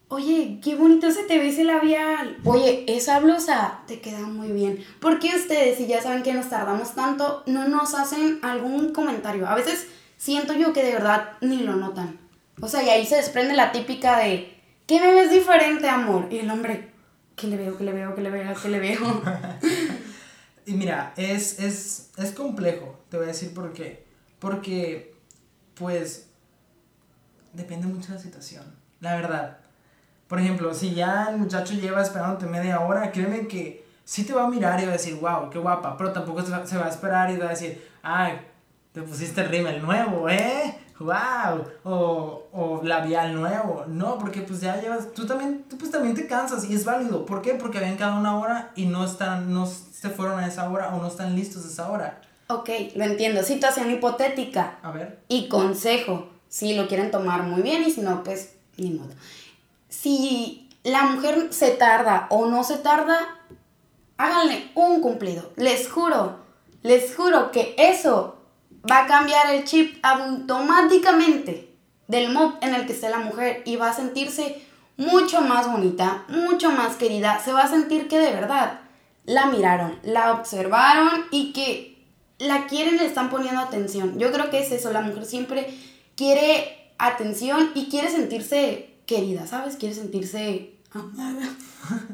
Oye, 0.09 0.61
qué 0.63 0.77
bonito 0.77 1.11
se 1.11 1.25
te 1.25 1.37
ve 1.37 1.49
ese 1.49 1.65
labial. 1.65 2.39
Oye, 2.45 2.85
esa 2.87 3.19
blusa 3.19 3.81
te 3.89 4.01
queda 4.01 4.21
muy 4.21 4.53
bien. 4.53 4.85
¿Por 5.01 5.19
qué 5.19 5.35
ustedes, 5.35 5.79
si 5.79 5.89
ya 5.89 6.01
saben 6.01 6.23
que 6.23 6.33
nos 6.33 6.49
tardamos 6.49 6.95
tanto, 6.95 7.43
no 7.47 7.67
nos 7.67 7.93
hacen 7.95 8.39
algún 8.43 8.93
comentario? 8.93 9.49
A 9.49 9.57
veces 9.57 9.89
siento 10.17 10.53
yo 10.53 10.73
que 10.73 10.85
de 10.85 10.93
verdad 10.93 11.33
ni 11.41 11.65
lo 11.65 11.75
notan. 11.75 12.21
O 12.61 12.69
sea, 12.69 12.85
y 12.85 12.89
ahí 12.89 13.05
se 13.05 13.17
desprende 13.17 13.55
la 13.55 13.73
típica 13.73 14.19
de, 14.19 14.55
¿qué 14.87 15.01
me 15.01 15.13
ves 15.13 15.31
diferente, 15.33 15.89
amor? 15.89 16.29
Y 16.31 16.39
el 16.39 16.51
hombre, 16.53 16.93
¿qué 17.35 17.49
le 17.49 17.57
veo, 17.57 17.77
qué 17.77 17.83
le 17.83 17.93
veo, 17.93 18.15
qué 18.15 18.21
le 18.23 18.31
veo, 18.31 18.55
qué 18.63 18.69
le 18.69 18.79
veo? 18.79 19.23
y 20.67 20.75
mira, 20.75 21.15
es, 21.17 21.59
es, 21.59 22.11
es 22.17 22.31
complejo, 22.31 22.97
te 23.11 23.17
voy 23.17 23.25
a 23.25 23.31
decir 23.31 23.53
por 23.53 23.73
qué. 23.73 24.07
Porque, 24.39 25.17
pues, 25.75 26.29
depende 27.53 27.89
mucho 27.89 28.09
de 28.11 28.15
la 28.15 28.21
situación, 28.21 28.65
la 29.01 29.17
verdad. 29.17 29.66
Por 30.29 30.41
ejemplo, 30.41 30.75
si 30.75 30.95
ya 30.95 31.29
el 31.31 31.39
muchacho 31.39 31.75
lleva 31.75 32.03
esperándote 32.03 32.47
media 32.47 32.81
hora, 32.81 33.13
créeme 33.13 33.47
que 33.47 33.87
sí 34.05 34.25
te 34.25 34.33
va 34.33 34.45
a 34.45 34.51
mirar 34.51 34.81
y 34.81 34.85
va 34.85 34.91
a 34.91 34.93
decir, 34.95 35.17
wow, 35.21 35.51
qué 35.51 35.59
guapa, 35.59 35.97
pero 35.97 36.13
tampoco 36.13 36.43
se 36.43 36.51
va, 36.51 36.87
a 36.87 36.89
esperar 36.89 37.31
y 37.31 37.37
va 37.37 37.47
a 37.47 37.51
decir, 37.51 37.89
ay, 38.03 38.41
te 38.93 39.03
pusiste 39.03 39.43
el 39.43 39.49
rímel 39.49 39.83
nuevo, 39.83 40.29
¿eh? 40.29 40.75
wow, 40.99 41.65
o, 41.85 42.49
o 42.53 42.81
labial 42.83 43.35
nuevo. 43.35 43.85
No, 43.87 44.19
porque 44.19 44.43
pues 44.43 44.61
ya 44.61 44.81
llevas, 44.81 45.13
tú 45.13 45.27
también, 45.27 45.65
tú 45.69 45.77
pues 45.77 45.91
también 45.91 46.15
te 46.15 46.27
cansas 46.27 46.65
y 46.69 46.75
es 46.75 46.85
válido. 46.85 47.27
¿Por 47.27 47.43
qué? 47.43 47.55
Porque 47.55 47.79
habían 47.79 47.97
cada 47.97 48.19
una 48.19 48.39
hora 48.39 48.73
y 48.75 48.87
no 48.87 49.05
están, 49.05 49.53
no 49.53 49.67
se 49.67 50.11
fueron 50.11 50.39
a 50.41 50.47
esa 50.47 50.69
hora 50.69 50.95
o 50.95 51.01
no 51.01 51.09
están 51.09 51.35
listos 51.35 51.65
a 51.65 51.69
esa 51.69 51.91
hora. 51.91 52.21
Ok, 52.49 52.71
lo 52.95 53.05
entiendo. 53.05 53.43
Situación 53.43 53.91
hipotética. 53.91 54.79
A 54.83 54.91
ver. 54.93 55.19
Y 55.29 55.49
consejo. 55.49 56.29
Si 56.49 56.75
lo 56.75 56.87
quieren 56.87 57.11
tomar 57.11 57.43
muy 57.43 57.63
bien 57.63 57.83
y 57.83 57.91
si 57.91 58.01
no, 58.01 58.23
pues 58.23 58.55
ni 58.77 58.91
modo. 58.91 59.11
Si 60.01 60.69
la 60.85 61.05
mujer 61.05 61.49
se 61.51 61.71
tarda 61.71 62.27
o 62.29 62.47
no 62.47 62.65
se 62.65 62.77
tarda, 62.77 63.19
háganle 64.19 64.71
un 64.75 65.01
cumplido. 65.01 65.53
Les 65.57 65.91
juro, 65.91 66.37
les 66.83 67.17
juro 67.17 67.51
que 67.51 67.75
eso 67.79 68.37
va 68.89 69.05
a 69.05 69.07
cambiar 69.07 69.55
el 69.55 69.65
chip 69.65 69.99
automáticamente 70.05 71.75
del 72.09 72.31
mob 72.31 72.57
en 72.61 72.75
el 72.75 72.87
que 72.87 72.93
esté 72.93 73.09
la 73.09 73.21
mujer 73.21 73.63
y 73.65 73.77
va 73.77 73.89
a 73.89 73.95
sentirse 73.95 74.63
mucho 74.99 75.41
más 75.41 75.71
bonita, 75.71 76.25
mucho 76.29 76.71
más 76.71 76.97
querida. 76.97 77.41
Se 77.43 77.53
va 77.53 77.63
a 77.63 77.69
sentir 77.69 78.07
que 78.07 78.19
de 78.19 78.33
verdad 78.33 78.81
la 79.25 79.47
miraron, 79.47 79.99
la 80.03 80.33
observaron 80.33 81.25
y 81.31 81.53
que 81.55 82.05
la 82.39 82.67
quieren, 82.67 82.99
le 82.99 83.07
están 83.07 83.31
poniendo 83.31 83.61
atención. 83.61 84.19
Yo 84.19 84.31
creo 84.31 84.51
que 84.51 84.61
es 84.61 84.71
eso, 84.73 84.93
la 84.93 85.01
mujer 85.01 85.25
siempre 85.25 85.75
quiere 86.17 86.93
atención 86.99 87.73
y 87.75 87.89
quiere 87.89 88.11
sentirse 88.11 88.96
querida, 89.07 89.47
¿sabes? 89.47 89.77
Quiere 89.77 89.95
sentirse 89.95 90.75
amada. 90.93 91.49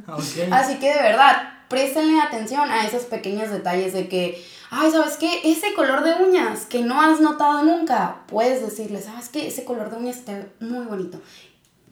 Así 0.50 0.78
que 0.78 0.94
de 0.94 1.02
verdad, 1.02 1.52
préstenle 1.68 2.20
atención 2.20 2.70
a 2.70 2.87
esos 2.87 3.04
pequeños 3.04 3.50
detalles 3.50 3.92
de 3.92 4.08
que, 4.08 4.44
ay, 4.70 4.90
¿sabes 4.90 5.16
qué? 5.16 5.40
Ese 5.44 5.72
color 5.75 6.04
de 6.04 6.22
uñas 6.22 6.66
que 6.66 6.82
no 6.82 7.00
has 7.00 7.20
notado 7.20 7.62
nunca, 7.62 8.18
puedes 8.26 8.61
decirle, 8.61 9.00
¿sabes 9.00 9.28
qué? 9.28 9.49
Ese 9.49 9.64
color 9.64 9.90
de 9.90 9.96
uñas 9.96 10.18
está 10.18 10.46
muy 10.61 10.84
bonito. 10.84 11.20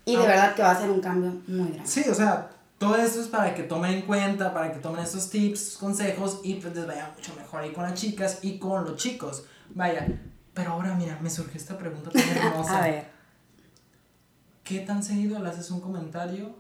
Y 0.05 0.17
de 0.17 0.23
ah. 0.23 0.27
verdad 0.27 0.55
que 0.55 0.63
va 0.63 0.73
a 0.73 0.81
ser 0.81 0.91
un 0.91 1.01
cambio 1.01 1.33
muy 1.47 1.71
grande. 1.71 1.89
Sí, 1.89 2.05
o 2.09 2.15
sea, 2.15 2.51
todo 2.79 2.97
esto 2.97 3.21
es 3.21 3.29
para 3.29 3.55
que 3.55 3.63
tomen 3.63 3.93
en 3.93 4.03
cuenta, 4.03 4.53
para 4.53 4.73
que 4.73 4.81
tomen 4.81 5.03
estos 5.03 5.31
tips, 5.31 5.77
consejos 5.79 6.41
y 6.43 6.55
pues 6.55 6.75
les 6.75 6.87
vaya 6.87 7.13
mucho 7.15 7.35
mejor 7.37 7.61
ahí 7.61 7.73
con 7.73 7.85
las 7.85 7.95
chicas 7.95 8.39
y 8.43 8.59
con 8.59 8.85
los 8.85 8.97
chicos. 8.97 9.45
Vaya, 9.75 10.07
pero 10.55 10.73
ahora 10.73 10.95
mira, 10.95 11.19
me 11.23 11.31
surge 11.31 11.59
esta 11.59 11.77
pregunta 11.79 12.11
tan 12.11 12.29
hermosa. 12.37 12.79
a 12.79 12.83
ver. 12.83 13.20
¿Qué 14.71 14.79
tan 14.79 15.03
seguido 15.03 15.41
le 15.41 15.49
haces 15.49 15.69
un 15.73 15.81
comentario 15.81 16.55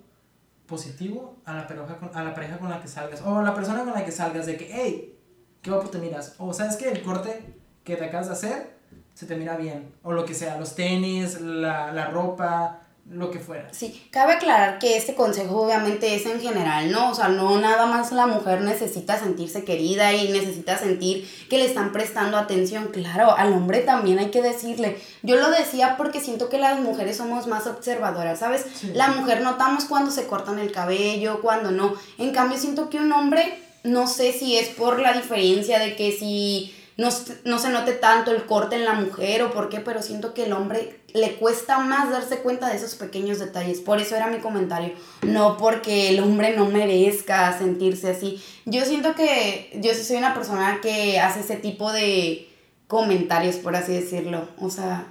positivo 0.67 1.37
a 1.45 1.55
la, 1.55 1.69
pareja 1.69 1.97
con, 1.97 2.11
a 2.12 2.25
la 2.25 2.35
pareja 2.35 2.59
con 2.59 2.69
la 2.69 2.83
que 2.83 2.88
salgas? 2.88 3.23
O 3.23 3.37
a 3.37 3.43
la 3.45 3.55
persona 3.55 3.85
con 3.85 3.93
la 3.93 4.05
que 4.05 4.11
salgas 4.11 4.47
de 4.47 4.57
que, 4.57 4.69
hey, 4.69 5.17
qué 5.62 5.71
guapo 5.71 5.90
te 5.90 5.99
miras. 5.99 6.35
O 6.38 6.52
sabes 6.52 6.75
que 6.75 6.90
el 6.90 7.05
corte 7.05 7.55
que 7.85 7.95
te 7.95 8.07
acabas 8.07 8.26
de 8.26 8.33
hacer 8.33 8.76
se 9.14 9.26
te 9.26 9.37
mira 9.37 9.57
bien. 9.57 9.95
O 10.02 10.12
lo 10.12 10.25
que 10.25 10.35
sea, 10.35 10.59
los 10.59 10.75
tenis, 10.75 11.40
la, 11.40 11.93
la 11.93 12.11
ropa, 12.11 12.81
lo 13.09 13.30
que 13.30 13.40
fuera. 13.40 13.73
Sí, 13.73 14.07
cabe 14.11 14.35
aclarar 14.35 14.78
que 14.78 14.97
este 14.97 15.14
consejo 15.14 15.62
obviamente 15.62 16.14
es 16.14 16.26
en 16.26 16.40
general, 16.40 16.92
¿no? 16.92 17.11
O 17.11 17.14
sea, 17.14 17.28
no 17.28 17.59
nada 17.59 17.87
más 17.87 18.12
la 18.12 18.26
mujer 18.26 18.61
necesita 18.61 19.19
sentirse 19.19 19.64
querida 19.64 20.12
y 20.12 20.28
necesita 20.28 20.78
sentir 20.78 21.28
que 21.49 21.59
le 21.59 21.64
están 21.64 21.92
prestando 21.92 22.37
atención. 22.37 22.88
Claro, 22.92 23.37
al 23.37 23.52
hombre 23.52 23.80
también 23.80 24.21
hay 24.21 24.30
que 24.30 24.42
decirle. 24.42 24.99
Yo 25.23 25.37
lo 25.37 25.50
decía 25.50 25.97
porque 25.97 26.21
siento 26.21 26.49
que 26.49 26.59
las 26.59 26.80
mujeres 26.80 27.16
somos 27.16 27.47
más 27.47 27.66
observadoras, 27.66 28.38
¿sabes? 28.38 28.66
La 28.95 29.09
mujer 29.09 29.42
notamos 29.42 29.85
cuando 29.87 30.11
se 30.11 30.26
cortan 30.26 30.59
el 30.59 30.71
cabello, 30.71 31.40
cuando 31.40 31.73
no. 31.73 31.95
En 32.19 32.30
cambio, 32.33 32.59
siento 32.59 32.90
que 32.90 32.99
un 32.99 33.12
hombre, 33.12 33.61
no 33.83 34.07
sé 34.07 34.33
si 34.33 34.57
es 34.57 34.69
por 34.69 35.00
la 35.00 35.14
diferencia 35.14 35.78
de 35.80 35.97
que 35.97 36.12
si 36.12 36.75
no, 37.00 37.09
no 37.47 37.59
se 37.59 37.71
note 37.71 37.92
tanto 37.92 38.30
el 38.30 38.45
corte 38.45 38.76
en 38.76 38.85
la 38.85 38.92
mujer 38.92 39.42
o 39.42 39.52
por 39.52 39.71
qué, 39.71 39.80
pero 39.80 40.02
siento 40.02 40.35
que 40.35 40.45
el 40.45 40.52
hombre 40.52 41.00
le 41.14 41.37
cuesta 41.37 41.78
más 41.78 42.11
darse 42.11 42.40
cuenta 42.40 42.69
de 42.69 42.76
esos 42.76 42.95
pequeños 42.95 43.38
detalles. 43.38 43.80
Por 43.80 43.99
eso 44.00 44.16
era 44.16 44.26
mi 44.26 44.40
comentario. 44.40 44.92
No 45.23 45.57
porque 45.57 46.11
el 46.11 46.21
hombre 46.21 46.54
no 46.54 46.66
merezca 46.66 47.57
sentirse 47.57 48.11
así. 48.11 48.42
Yo 48.66 48.85
siento 48.85 49.14
que 49.14 49.80
yo 49.83 49.95
sí 49.95 50.04
soy 50.04 50.19
una 50.19 50.35
persona 50.35 50.80
que 50.83 51.19
hace 51.19 51.40
ese 51.40 51.57
tipo 51.57 51.90
de 51.90 52.50
comentarios, 52.87 53.57
por 53.57 53.75
así 53.75 53.95
decirlo. 53.95 54.47
O 54.59 54.69
sea, 54.69 55.07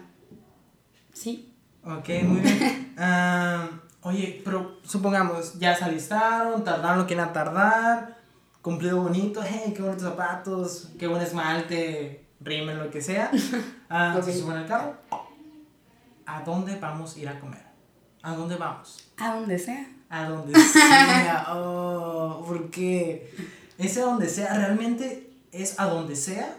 sí. 1.12 1.56
Ok, 1.84 2.10
muy 2.24 2.42
bien. 2.42 2.88
Ah, 3.02 3.70
oye, 4.02 4.42
pero 4.44 4.82
supongamos, 4.84 5.58
ya 5.58 5.74
se 5.74 5.86
alistaron, 5.86 6.66
tardaron 6.66 6.98
lo 6.98 7.08
que 7.08 7.14
iban 7.14 7.30
a 7.30 7.32
tardar 7.34 8.19
cumplido 8.62 9.02
bonito, 9.02 9.42
hey, 9.44 9.74
qué 9.76 9.82
bonitos 9.82 10.04
zapatos, 10.04 10.90
qué 10.98 11.08
buen 11.08 11.22
esmalte, 11.22 12.26
rímel, 12.40 12.78
lo 12.78 12.90
que 12.90 13.02
sea. 13.02 13.32
Ah, 13.92 14.22
Se 14.24 14.40
suben 14.40 14.56
al 14.56 14.68
carro. 14.68 14.94
¿A 16.28 16.44
dónde 16.44 16.76
vamos 16.76 17.16
a 17.16 17.20
ir 17.20 17.28
a 17.28 17.40
comer? 17.40 17.66
¿A 18.22 18.36
dónde 18.36 18.56
vamos? 18.56 19.12
A 19.18 19.34
donde 19.34 19.58
sea. 19.58 19.90
A 20.12 20.26
donde 20.30 20.54
sea. 20.60 21.48
oh, 21.56 22.46
porque 22.48 23.34
ese 23.80 24.02
a 24.04 24.06
donde 24.06 24.30
sea 24.30 24.54
realmente 24.54 25.32
es 25.52 25.80
a 25.80 25.86
donde 25.88 26.16
sea 26.16 26.56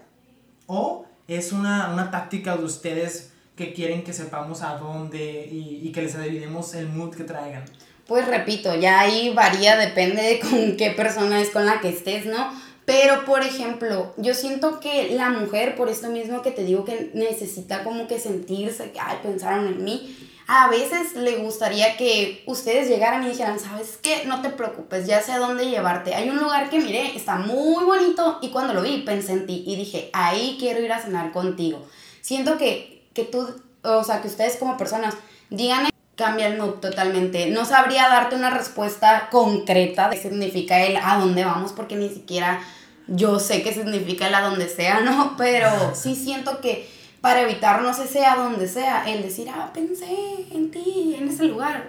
o 0.66 1.06
es 1.28 1.52
una, 1.52 1.92
una 1.92 2.10
táctica 2.10 2.56
de 2.56 2.64
ustedes 2.64 3.32
que 3.54 3.72
quieren 3.72 4.02
que 4.02 4.12
sepamos 4.12 4.62
a 4.62 4.76
dónde 4.76 5.46
y, 5.46 5.86
y 5.86 5.92
que 5.92 6.02
les 6.02 6.16
adivinemos 6.16 6.74
el 6.74 6.88
mood 6.88 7.14
que 7.14 7.22
traigan 7.22 7.62
pues 8.10 8.26
repito, 8.26 8.74
ya 8.74 8.98
ahí 8.98 9.32
varía, 9.32 9.76
depende 9.76 10.20
de 10.20 10.40
con 10.40 10.76
qué 10.76 10.90
persona 10.90 11.40
es 11.40 11.50
con 11.50 11.64
la 11.64 11.80
que 11.80 11.90
estés, 11.90 12.26
¿no? 12.26 12.52
Pero, 12.84 13.24
por 13.24 13.44
ejemplo, 13.44 14.12
yo 14.16 14.34
siento 14.34 14.80
que 14.80 15.10
la 15.14 15.30
mujer, 15.30 15.76
por 15.76 15.88
esto 15.88 16.08
mismo 16.08 16.42
que 16.42 16.50
te 16.50 16.64
digo 16.64 16.84
que 16.84 17.12
necesita 17.14 17.84
como 17.84 18.08
que 18.08 18.18
sentirse, 18.18 18.90
que, 18.90 18.98
ay, 18.98 19.18
pensaron 19.22 19.68
en 19.68 19.84
mí, 19.84 20.16
a 20.48 20.66
veces 20.68 21.14
le 21.14 21.36
gustaría 21.36 21.96
que 21.96 22.42
ustedes 22.46 22.88
llegaran 22.88 23.22
y 23.22 23.28
dijeran, 23.28 23.60
¿sabes 23.60 23.96
qué? 24.02 24.24
No 24.26 24.42
te 24.42 24.50
preocupes, 24.50 25.06
ya 25.06 25.22
sé 25.22 25.30
a 25.30 25.38
dónde 25.38 25.70
llevarte. 25.70 26.16
Hay 26.16 26.28
un 26.30 26.38
lugar 26.38 26.68
que 26.68 26.80
miré, 26.80 27.14
está 27.16 27.36
muy 27.36 27.84
bonito 27.84 28.40
y 28.42 28.48
cuando 28.48 28.74
lo 28.74 28.82
vi 28.82 29.02
pensé 29.02 29.34
en 29.34 29.46
ti 29.46 29.62
y 29.64 29.76
dije, 29.76 30.10
ahí 30.12 30.56
quiero 30.58 30.80
ir 30.80 30.92
a 30.92 31.00
cenar 31.00 31.30
contigo. 31.30 31.86
Siento 32.22 32.58
que, 32.58 33.08
que 33.14 33.22
tú, 33.22 33.46
o 33.84 34.02
sea, 34.02 34.20
que 34.20 34.26
ustedes 34.26 34.56
como 34.56 34.76
personas 34.76 35.14
digan 35.48 35.86
cambia 36.20 36.48
el 36.48 36.58
mood 36.58 36.74
totalmente. 36.74 37.50
No 37.50 37.64
sabría 37.64 38.08
darte 38.08 38.36
una 38.36 38.50
respuesta 38.50 39.28
concreta 39.30 40.10
de 40.10 40.16
qué 40.16 40.22
significa 40.22 40.80
el 40.82 40.96
a 40.96 41.16
dónde 41.18 41.44
vamos, 41.44 41.72
porque 41.72 41.96
ni 41.96 42.10
siquiera 42.10 42.60
yo 43.06 43.40
sé 43.40 43.62
qué 43.62 43.72
significa 43.72 44.28
el 44.28 44.34
a 44.34 44.42
dónde 44.42 44.68
sea, 44.68 45.00
¿no? 45.00 45.34
Pero 45.38 45.94
sí 45.94 46.14
siento 46.14 46.60
que 46.60 46.86
para 47.22 47.40
evitarnos 47.40 47.98
ese 47.98 48.26
a 48.26 48.36
donde 48.36 48.68
sea, 48.68 49.10
el 49.10 49.22
decir, 49.22 49.48
ah, 49.48 49.70
pensé 49.72 50.46
en 50.52 50.70
ti, 50.70 51.16
en 51.18 51.28
ese 51.28 51.44
lugar. 51.44 51.88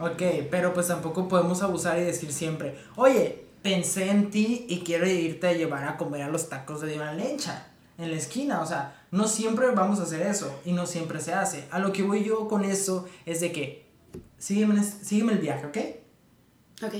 Ok, 0.00 0.22
pero 0.50 0.72
pues 0.74 0.86
tampoco 0.86 1.26
podemos 1.26 1.62
abusar 1.62 1.98
y 1.98 2.02
decir 2.02 2.32
siempre, 2.32 2.76
oye, 2.96 3.46
pensé 3.62 4.10
en 4.10 4.30
ti 4.30 4.66
y 4.68 4.80
quiero 4.80 5.06
irte 5.06 5.48
a 5.48 5.52
llevar 5.54 5.88
a 5.88 5.96
comer 5.96 6.22
a 6.22 6.28
los 6.28 6.48
tacos 6.48 6.82
de 6.82 6.88
Diva 6.88 7.12
Lencha 7.14 7.66
en 7.96 8.10
la 8.10 8.16
esquina, 8.16 8.60
o 8.60 8.66
sea, 8.66 8.97
no 9.10 9.26
siempre 9.28 9.70
vamos 9.70 10.00
a 10.00 10.02
hacer 10.02 10.22
eso 10.22 10.60
y 10.64 10.72
no 10.72 10.86
siempre 10.86 11.20
se 11.20 11.32
hace. 11.32 11.66
A 11.70 11.78
lo 11.78 11.92
que 11.92 12.02
voy 12.02 12.24
yo 12.24 12.48
con 12.48 12.64
eso 12.64 13.08
es 13.26 13.40
de 13.40 13.52
que 13.52 13.86
sígueme, 14.38 14.82
sígueme 14.82 15.32
el 15.32 15.38
viaje, 15.38 15.66
¿ok? 15.66 16.84
Ok. 16.86 16.94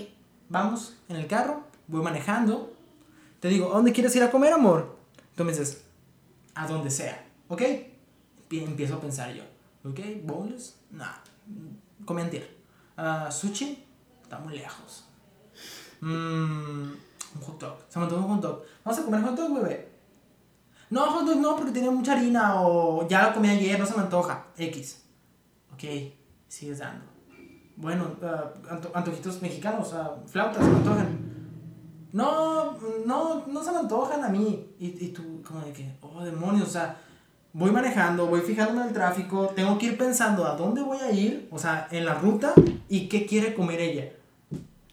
Vamos 0.49 0.97
en 1.09 1.17
el 1.17 1.27
carro, 1.27 1.65
voy 1.87 2.03
manejando. 2.03 2.73
Te 3.41 3.49
digo, 3.49 3.71
¿a 3.71 3.77
dónde 3.77 3.93
quieres 3.93 4.15
ir 4.17 4.23
a 4.23 4.31
comer, 4.31 4.53
amor? 4.53 4.97
Tú 5.37 5.45
me 5.45 5.53
dices, 5.53 5.85
a 6.55 6.67
donde 6.67 6.91
sea, 6.91 7.25
¿ok? 7.49 7.63
Empiezo 8.51 8.95
a 8.95 9.01
pensar 9.01 9.33
yo, 9.35 9.45
¿ok? 9.89 10.01
¿Boneless? 10.25 10.77
Nah, 10.91 11.17
come 12.05 12.23
uh, 12.25 13.31
¿Sushi? 13.31 13.85
Está 14.23 14.39
muy 14.39 14.59
lejos. 14.59 15.05
Mm, 16.01 16.93
un 17.35 17.43
hot 17.43 17.61
dog. 17.61 17.79
Se 17.89 17.99
me 17.99 18.07
un 18.07 18.23
hot 18.23 18.41
dog. 18.41 18.65
¿Vamos 18.85 19.01
a 19.01 19.05
comer 19.05 19.23
hot 19.23 19.37
dog, 19.37 19.55
bebé? 19.55 19.98
No, 20.91 21.03
hot 21.03 21.27
dog 21.27 21.37
no, 21.37 21.57
porque 21.57 21.73
tiene 21.73 21.91
mucha 21.91 22.13
harina 22.13 22.63
o 22.63 23.07
ya 23.09 23.29
lo 23.29 23.35
comí 23.35 23.49
ayer, 23.49 23.79
no 23.79 23.87
se 23.87 23.95
me 23.95 24.03
antoja. 24.03 24.47
X. 24.57 25.03
Ok, 25.73 25.85
sigues 26.49 26.79
dando. 26.79 27.05
Bueno, 27.77 28.17
uh, 28.23 28.97
antojitos 28.97 29.41
mexicanos, 29.41 29.93
uh, 29.93 30.27
flautas, 30.27 30.65
se 30.65 30.71
me 30.71 30.77
antojan. 30.79 31.29
No, 32.13 32.77
no, 33.05 33.47
no 33.47 33.63
se 33.63 33.71
me 33.71 33.79
antojan 33.79 34.25
a 34.25 34.29
mí. 34.29 34.75
Y, 34.79 35.05
y 35.05 35.09
tú, 35.09 35.43
como 35.47 35.61
de 35.61 35.73
que, 35.73 35.97
oh 36.01 36.25
demonios, 36.25 36.69
o 36.69 36.71
sea, 36.73 36.97
voy 37.53 37.71
manejando, 37.71 38.27
voy 38.27 38.41
fijándome 38.41 38.81
en 38.83 38.89
el 38.89 38.95
tráfico, 38.95 39.49
tengo 39.55 39.79
que 39.79 39.87
ir 39.87 39.99
pensando 39.99 40.47
a 40.47 40.57
dónde 40.57 40.83
voy 40.83 40.99
a 40.99 41.11
ir, 41.13 41.49
o 41.51 41.59
sea, 41.59 41.87
en 41.91 42.05
la 42.05 42.15
ruta 42.15 42.55
y 42.89 43.09
qué 43.09 43.27
quiere 43.27 43.55
comer 43.55 43.81
ella. 43.81 44.13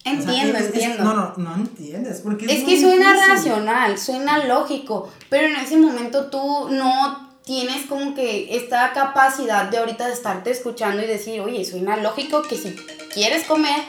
Entiendo, 0.05 0.59
entiendo. 0.59 1.03
no, 1.03 1.13
no, 1.13 1.33
no 1.37 1.55
entiendes. 1.55 2.21
Porque 2.21 2.45
es, 2.45 2.63
que 2.63 2.79
suena 2.79 3.15
racional, 3.27 3.97
suena 3.97 4.45
lógico, 4.45 5.11
pero 5.29 5.47
en 5.47 5.55
ese 5.55 5.77
momento 5.77 6.29
tú 6.29 6.69
no 6.69 7.35
tienes 7.43 7.87
como 7.87 8.13
que 8.13 8.55
esta 8.55 8.93
capacidad 8.93 9.65
de 9.65 9.79
ahorita 9.79 10.05
de 10.05 10.13
estarte 10.13 10.51
escuchando 10.51 11.03
y 11.03 11.07
decir, 11.07 11.41
oye, 11.41 11.65
suena 11.65 11.97
lógico 11.97 12.43
que 12.43 12.55
si 12.55 12.75
quieres 13.13 13.45
comer 13.45 13.81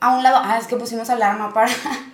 a 0.00 0.14
un 0.16 0.22
lado, 0.22 0.40
ah, 0.42 0.58
es 0.58 0.66
que 0.66 0.76
pusimos 0.76 1.08
alarma 1.08 1.52
para 1.54 1.72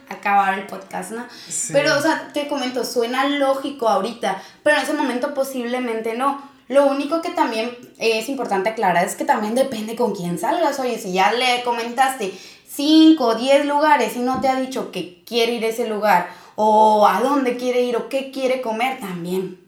acabar 0.08 0.56
el 0.56 0.66
podcast, 0.66 1.10
¿no? 1.10 1.24
Pero, 1.72 1.98
o 1.98 2.00
sea, 2.00 2.30
te 2.32 2.46
comento, 2.46 2.84
suena 2.84 3.24
lógico 3.28 3.88
ahorita, 3.88 4.40
pero 4.62 4.76
en 4.76 4.82
ese 4.82 4.92
momento 4.92 5.34
posiblemente 5.34 6.16
no. 6.16 6.46
Lo 6.68 6.86
único 6.86 7.22
que 7.22 7.30
también 7.30 7.76
es 7.98 8.28
importante 8.28 8.68
aclarar 8.68 9.02
es 9.02 9.16
que 9.16 9.24
también 9.24 9.54
depende 9.54 9.96
con 9.96 10.14
quién 10.14 10.38
salgas. 10.38 10.78
Oye, 10.78 10.98
si 10.98 11.14
ya 11.14 11.32
le 11.32 11.62
comentaste 11.64 12.38
5 12.78 13.24
o 13.24 13.34
10 13.34 13.66
lugares 13.66 14.14
y 14.14 14.20
no 14.20 14.40
te 14.40 14.48
ha 14.48 14.54
dicho 14.54 14.92
que 14.92 15.24
quiere 15.24 15.54
ir 15.54 15.64
a 15.64 15.68
ese 15.68 15.88
lugar 15.88 16.28
o 16.54 17.08
a 17.08 17.20
dónde 17.20 17.56
quiere 17.56 17.82
ir 17.82 17.96
o 17.96 18.08
qué 18.08 18.30
quiere 18.30 18.60
comer, 18.60 19.00
también 19.00 19.60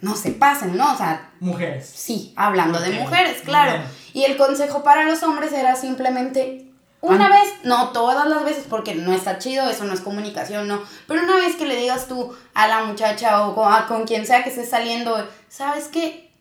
no 0.00 0.14
se 0.14 0.32
pasen, 0.32 0.76
¿no? 0.76 0.92
O 0.92 0.96
sea... 0.98 1.32
Mujeres. 1.40 1.90
Sí, 1.94 2.34
hablando 2.36 2.78
de 2.78 2.90
mujeres, 2.90 3.40
claro. 3.42 3.82
Y 4.12 4.24
el 4.24 4.36
consejo 4.36 4.82
para 4.82 5.04
los 5.04 5.22
hombres 5.22 5.54
era 5.54 5.76
simplemente 5.76 6.66
una 7.00 7.30
vez, 7.30 7.54
no 7.64 7.88
todas 7.88 8.28
las 8.28 8.44
veces, 8.44 8.66
porque 8.68 8.94
no 8.94 9.14
está 9.14 9.38
chido, 9.38 9.70
eso 9.70 9.84
no 9.84 9.94
es 9.94 10.00
comunicación, 10.00 10.68
no. 10.68 10.82
Pero 11.08 11.22
una 11.22 11.36
vez 11.36 11.56
que 11.56 11.64
le 11.64 11.76
digas 11.76 12.06
tú 12.06 12.34
a 12.52 12.68
la 12.68 12.84
muchacha 12.84 13.46
o 13.46 13.54
con, 13.88 14.04
quien 14.04 14.26
sea 14.26 14.44
que 14.44 14.50
esté 14.50 14.66
saliendo, 14.66 15.26
¿sabes 15.48 15.88
qué? 15.88 16.33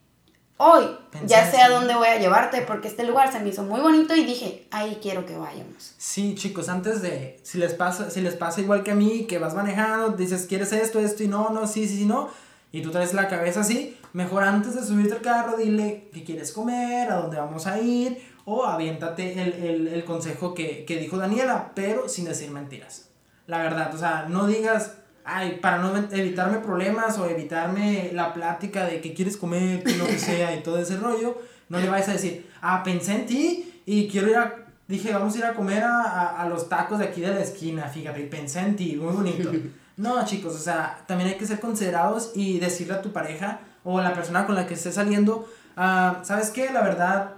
Hoy 0.57 0.85
ya 1.25 1.49
sé 1.49 1.61
a 1.61 1.69
dónde 1.69 1.95
voy 1.95 2.07
a 2.07 2.19
llevarte 2.19 2.61
porque 2.61 2.87
este 2.87 3.03
lugar 3.05 3.31
se 3.31 3.39
me 3.39 3.49
hizo 3.49 3.63
muy 3.63 3.81
bonito 3.81 4.15
y 4.15 4.23
dije, 4.23 4.67
ahí 4.71 4.99
quiero 5.01 5.25
que 5.25 5.35
vayamos. 5.35 5.95
Sí, 5.97 6.35
chicos, 6.35 6.69
antes 6.69 7.01
de, 7.01 7.39
si 7.43 7.57
les 7.57 7.73
pasa, 7.73 8.09
si 8.09 8.21
les 8.21 8.35
pasa 8.35 8.61
igual 8.61 8.83
que 8.83 8.91
a 8.91 8.95
mí, 8.95 9.25
que 9.25 9.39
vas 9.39 9.55
manejando, 9.55 10.09
dices, 10.09 10.45
¿quieres 10.47 10.71
esto, 10.71 10.99
esto 10.99 11.23
y 11.23 11.27
no, 11.27 11.49
no, 11.49 11.65
sí, 11.65 11.87
sí, 11.87 11.97
sí, 11.97 12.05
no? 12.05 12.29
Y 12.71 12.81
tú 12.81 12.91
traes 12.91 13.13
la 13.13 13.27
cabeza 13.27 13.61
así, 13.61 13.97
mejor 14.13 14.43
antes 14.43 14.75
de 14.75 14.83
subirte 14.83 15.13
al 15.13 15.21
carro, 15.21 15.57
dile 15.57 16.09
qué 16.13 16.23
quieres 16.23 16.51
comer, 16.51 17.11
a 17.11 17.17
dónde 17.17 17.37
vamos 17.37 17.67
a 17.67 17.79
ir, 17.79 18.23
o 18.45 18.65
aviéntate 18.65 19.41
el, 19.41 19.53
el, 19.53 19.87
el 19.87 20.05
consejo 20.05 20.53
que, 20.53 20.85
que, 20.85 20.97
dijo 20.97 21.17
Daniela, 21.17 21.71
pero 21.75 22.09
sin 22.09 22.25
decir 22.25 22.51
mentiras. 22.51 23.09
La 23.47 23.59
verdad, 23.59 23.93
o 23.93 23.97
sea, 23.97 24.27
no 24.29 24.47
digas, 24.47 24.95
ay, 25.25 25.59
para 25.61 25.77
no 25.77 25.95
evitarme 26.11 26.59
problemas 26.59 27.17
o 27.17 27.25
evitarme 27.25 28.11
la 28.13 28.33
plática 28.33 28.85
de 28.85 29.01
que 29.01 29.13
quieres 29.13 29.37
comer, 29.37 29.83
lo 29.97 30.05
que 30.05 30.19
sea 30.19 30.55
y 30.55 30.63
todo 30.63 30.77
ese 30.77 30.97
rollo, 30.97 31.41
no 31.69 31.79
le 31.79 31.89
vayas 31.89 32.09
a 32.09 32.13
decir, 32.13 32.49
ah, 32.61 32.81
pensé 32.83 33.15
en 33.15 33.25
ti 33.25 33.81
y 33.85 34.07
quiero 34.07 34.29
ir 34.29 34.37
a, 34.37 34.55
dije, 34.87 35.13
vamos 35.13 35.35
a 35.35 35.37
ir 35.37 35.45
a 35.45 35.53
comer 35.53 35.83
a, 35.83 36.01
a, 36.01 36.41
a 36.41 36.49
los 36.49 36.69
tacos 36.69 36.99
de 36.99 37.05
aquí 37.05 37.21
de 37.21 37.27
la 37.27 37.41
esquina, 37.41 37.87
fíjate, 37.87 38.21
y 38.21 38.27
pensé 38.27 38.59
en 38.59 38.75
ti, 38.75 38.95
muy 38.95 39.13
bonito. 39.13 39.51
No, 39.95 40.25
chicos, 40.25 40.55
o 40.55 40.59
sea, 40.59 41.03
también 41.05 41.29
hay 41.29 41.37
que 41.37 41.45
ser 41.45 41.59
considerados 41.59 42.31
y 42.33 42.57
decirle 42.57 42.95
a 42.95 43.01
tu 43.03 43.11
pareja 43.11 43.59
o 43.83 43.99
a 43.99 44.01
la 44.01 44.13
persona 44.13 44.47
con 44.47 44.55
la 44.55 44.65
que 44.65 44.73
estés 44.73 44.95
saliendo, 44.95 45.47
ah, 45.77 46.21
¿sabes 46.23 46.49
qué? 46.49 46.71
La 46.71 46.81
verdad, 46.81 47.35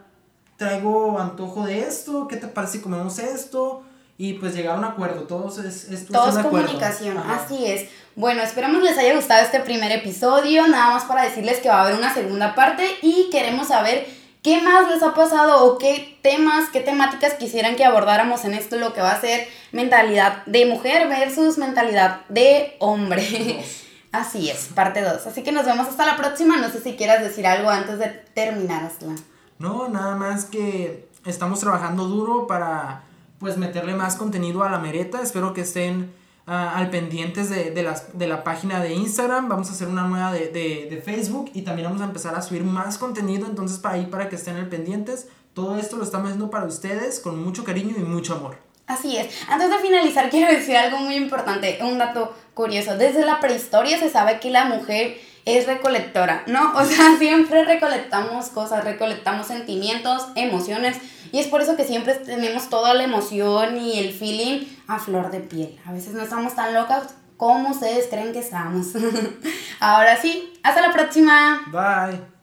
traigo 0.55 1.19
antojo 1.19 1.65
de 1.65 1.81
esto, 1.81 2.27
¿qué 2.27 2.37
te 2.37 2.47
parece 2.47 2.77
si 2.77 2.79
comemos 2.79 3.19
esto? 3.19 3.83
Y 4.17 4.33
pues 4.33 4.55
llegar 4.55 4.75
a 4.75 4.79
un 4.79 4.85
acuerdo, 4.85 5.23
todos 5.23 5.57
es, 5.57 5.91
es, 5.91 6.07
Todo 6.07 6.29
es 6.29 6.37
comunicación, 6.37 7.17
así 7.17 7.65
es. 7.65 7.89
Bueno, 8.15 8.41
esperamos 8.43 8.81
les 8.81 8.97
haya 8.97 9.13
gustado 9.13 9.43
este 9.43 9.59
primer 9.59 9.91
episodio, 9.91 10.67
nada 10.67 10.93
más 10.93 11.03
para 11.03 11.23
decirles 11.23 11.59
que 11.59 11.67
va 11.67 11.79
a 11.79 11.83
haber 11.83 11.95
una 11.95 12.13
segunda 12.13 12.55
parte 12.55 12.87
y 13.01 13.29
queremos 13.29 13.67
saber 13.67 14.07
qué 14.41 14.61
más 14.61 14.89
les 14.89 15.03
ha 15.03 15.13
pasado 15.13 15.65
o 15.65 15.77
qué 15.77 16.17
temas, 16.21 16.69
qué 16.71 16.79
temáticas 16.79 17.33
quisieran 17.33 17.75
que 17.75 17.83
abordáramos 17.83 18.45
en 18.45 18.53
esto, 18.53 18.77
lo 18.77 18.93
que 18.93 19.01
va 19.01 19.11
a 19.11 19.19
ser 19.19 19.49
mentalidad 19.73 20.45
de 20.45 20.65
mujer 20.65 21.09
versus 21.09 21.57
mentalidad 21.57 22.21
de 22.29 22.77
hombre. 22.79 23.65
Así 24.13 24.49
es, 24.49 24.69
parte 24.73 25.01
2. 25.01 25.27
Así 25.27 25.43
que 25.43 25.51
nos 25.51 25.65
vemos 25.65 25.87
hasta 25.87 26.05
la 26.05 26.15
próxima. 26.15 26.55
No 26.55 26.69
sé 26.69 26.79
si 26.79 26.95
quieras 26.95 27.21
decir 27.21 27.45
algo 27.45 27.69
antes 27.69 27.99
de 27.99 28.07
terminar, 28.33 28.85
Aslan. 28.85 29.17
No, 29.59 29.89
nada 29.89 30.15
más 30.15 30.45
que 30.45 31.09
estamos 31.25 31.59
trabajando 31.59 32.05
duro 32.05 32.47
para 32.47 33.01
pues 33.45 33.57
meterle 33.57 33.93
más 33.93 34.15
contenido 34.15 34.63
a 34.63 34.71
la 34.71 34.79
mereta. 34.79 35.21
Espero 35.21 35.53
que 35.53 35.61
estén 35.61 36.11
uh, 36.47 36.51
al 36.51 36.89
pendientes 36.89 37.47
de, 37.47 37.69
de, 37.69 37.83
las, 37.83 38.17
de 38.17 38.25
la 38.25 38.43
página 38.43 38.79
de 38.79 38.95
Instagram. 38.95 39.47
Vamos 39.47 39.69
a 39.69 39.73
hacer 39.73 39.87
una 39.87 40.07
nueva 40.07 40.33
de, 40.33 40.47
de, 40.49 41.01
Facebook 41.05 41.51
y 41.53 41.61
también 41.61 41.87
vamos 41.87 42.01
a 42.01 42.05
empezar 42.05 42.33
a 42.33 42.41
subir 42.41 42.63
más 42.63 42.97
contenido. 42.97 43.45
Entonces, 43.45 43.77
para 43.77 43.95
ahí, 43.95 44.07
para 44.07 44.29
que 44.29 44.35
estén 44.35 44.55
al 44.55 44.67
pendientes. 44.67 45.27
Todo 45.53 45.77
esto 45.77 45.95
lo 45.95 46.05
estamos 46.05 46.29
haciendo 46.29 46.49
para 46.49 46.65
ustedes 46.65 47.19
con 47.19 47.39
mucho 47.39 47.63
cariño 47.63 47.93
y 47.95 48.01
mucho 48.01 48.33
amor. 48.33 48.57
Así 48.87 49.15
es. 49.15 49.27
Antes 49.47 49.69
de 49.69 49.77
finalizar, 49.77 50.31
quiero 50.31 50.51
decir 50.51 50.75
algo 50.75 50.97
muy 50.97 51.13
importante, 51.13 51.77
un 51.83 51.99
dato 51.99 52.33
curioso. 52.55 52.97
Desde 52.97 53.23
la 53.23 53.39
prehistoria 53.39 53.99
se 53.99 54.09
sabe 54.09 54.39
que 54.39 54.49
la 54.49 54.65
mujer 54.65 55.19
es 55.45 55.67
recolectora, 55.67 56.45
¿no? 56.47 56.73
O 56.75 56.83
sea, 56.83 57.15
siempre 57.19 57.63
recolectamos 57.63 58.47
cosas, 58.47 58.83
recolectamos 58.83 59.45
sentimientos, 59.45 60.29
emociones, 60.33 60.97
y 61.35 61.39
es 61.39 61.47
por 61.47 61.59
eso 61.59 61.75
que 61.75 61.83
siempre 61.83 62.13
tenemos 62.13 62.69
toda 62.69 62.93
la 62.93 63.03
emoción 63.03 63.77
y 63.77 63.99
el 63.99 64.13
feeling 64.13 64.65
a 64.87 64.99
flor 64.99 65.31
de 65.31 65.41
piel. 65.41 65.77
A 65.85 65.91
veces 65.91 66.13
no 66.13 66.23
estamos 66.23 66.55
tan 66.55 66.73
locas 66.73 67.13
como 67.35 67.71
ustedes 67.71 68.07
creen 68.07 68.31
que 68.31 68.39
estamos. 68.39 68.93
Ahora 69.81 70.15
sí, 70.15 70.53
hasta 70.63 70.79
la 70.79 70.93
próxima. 70.93 71.59
Bye. 71.73 72.34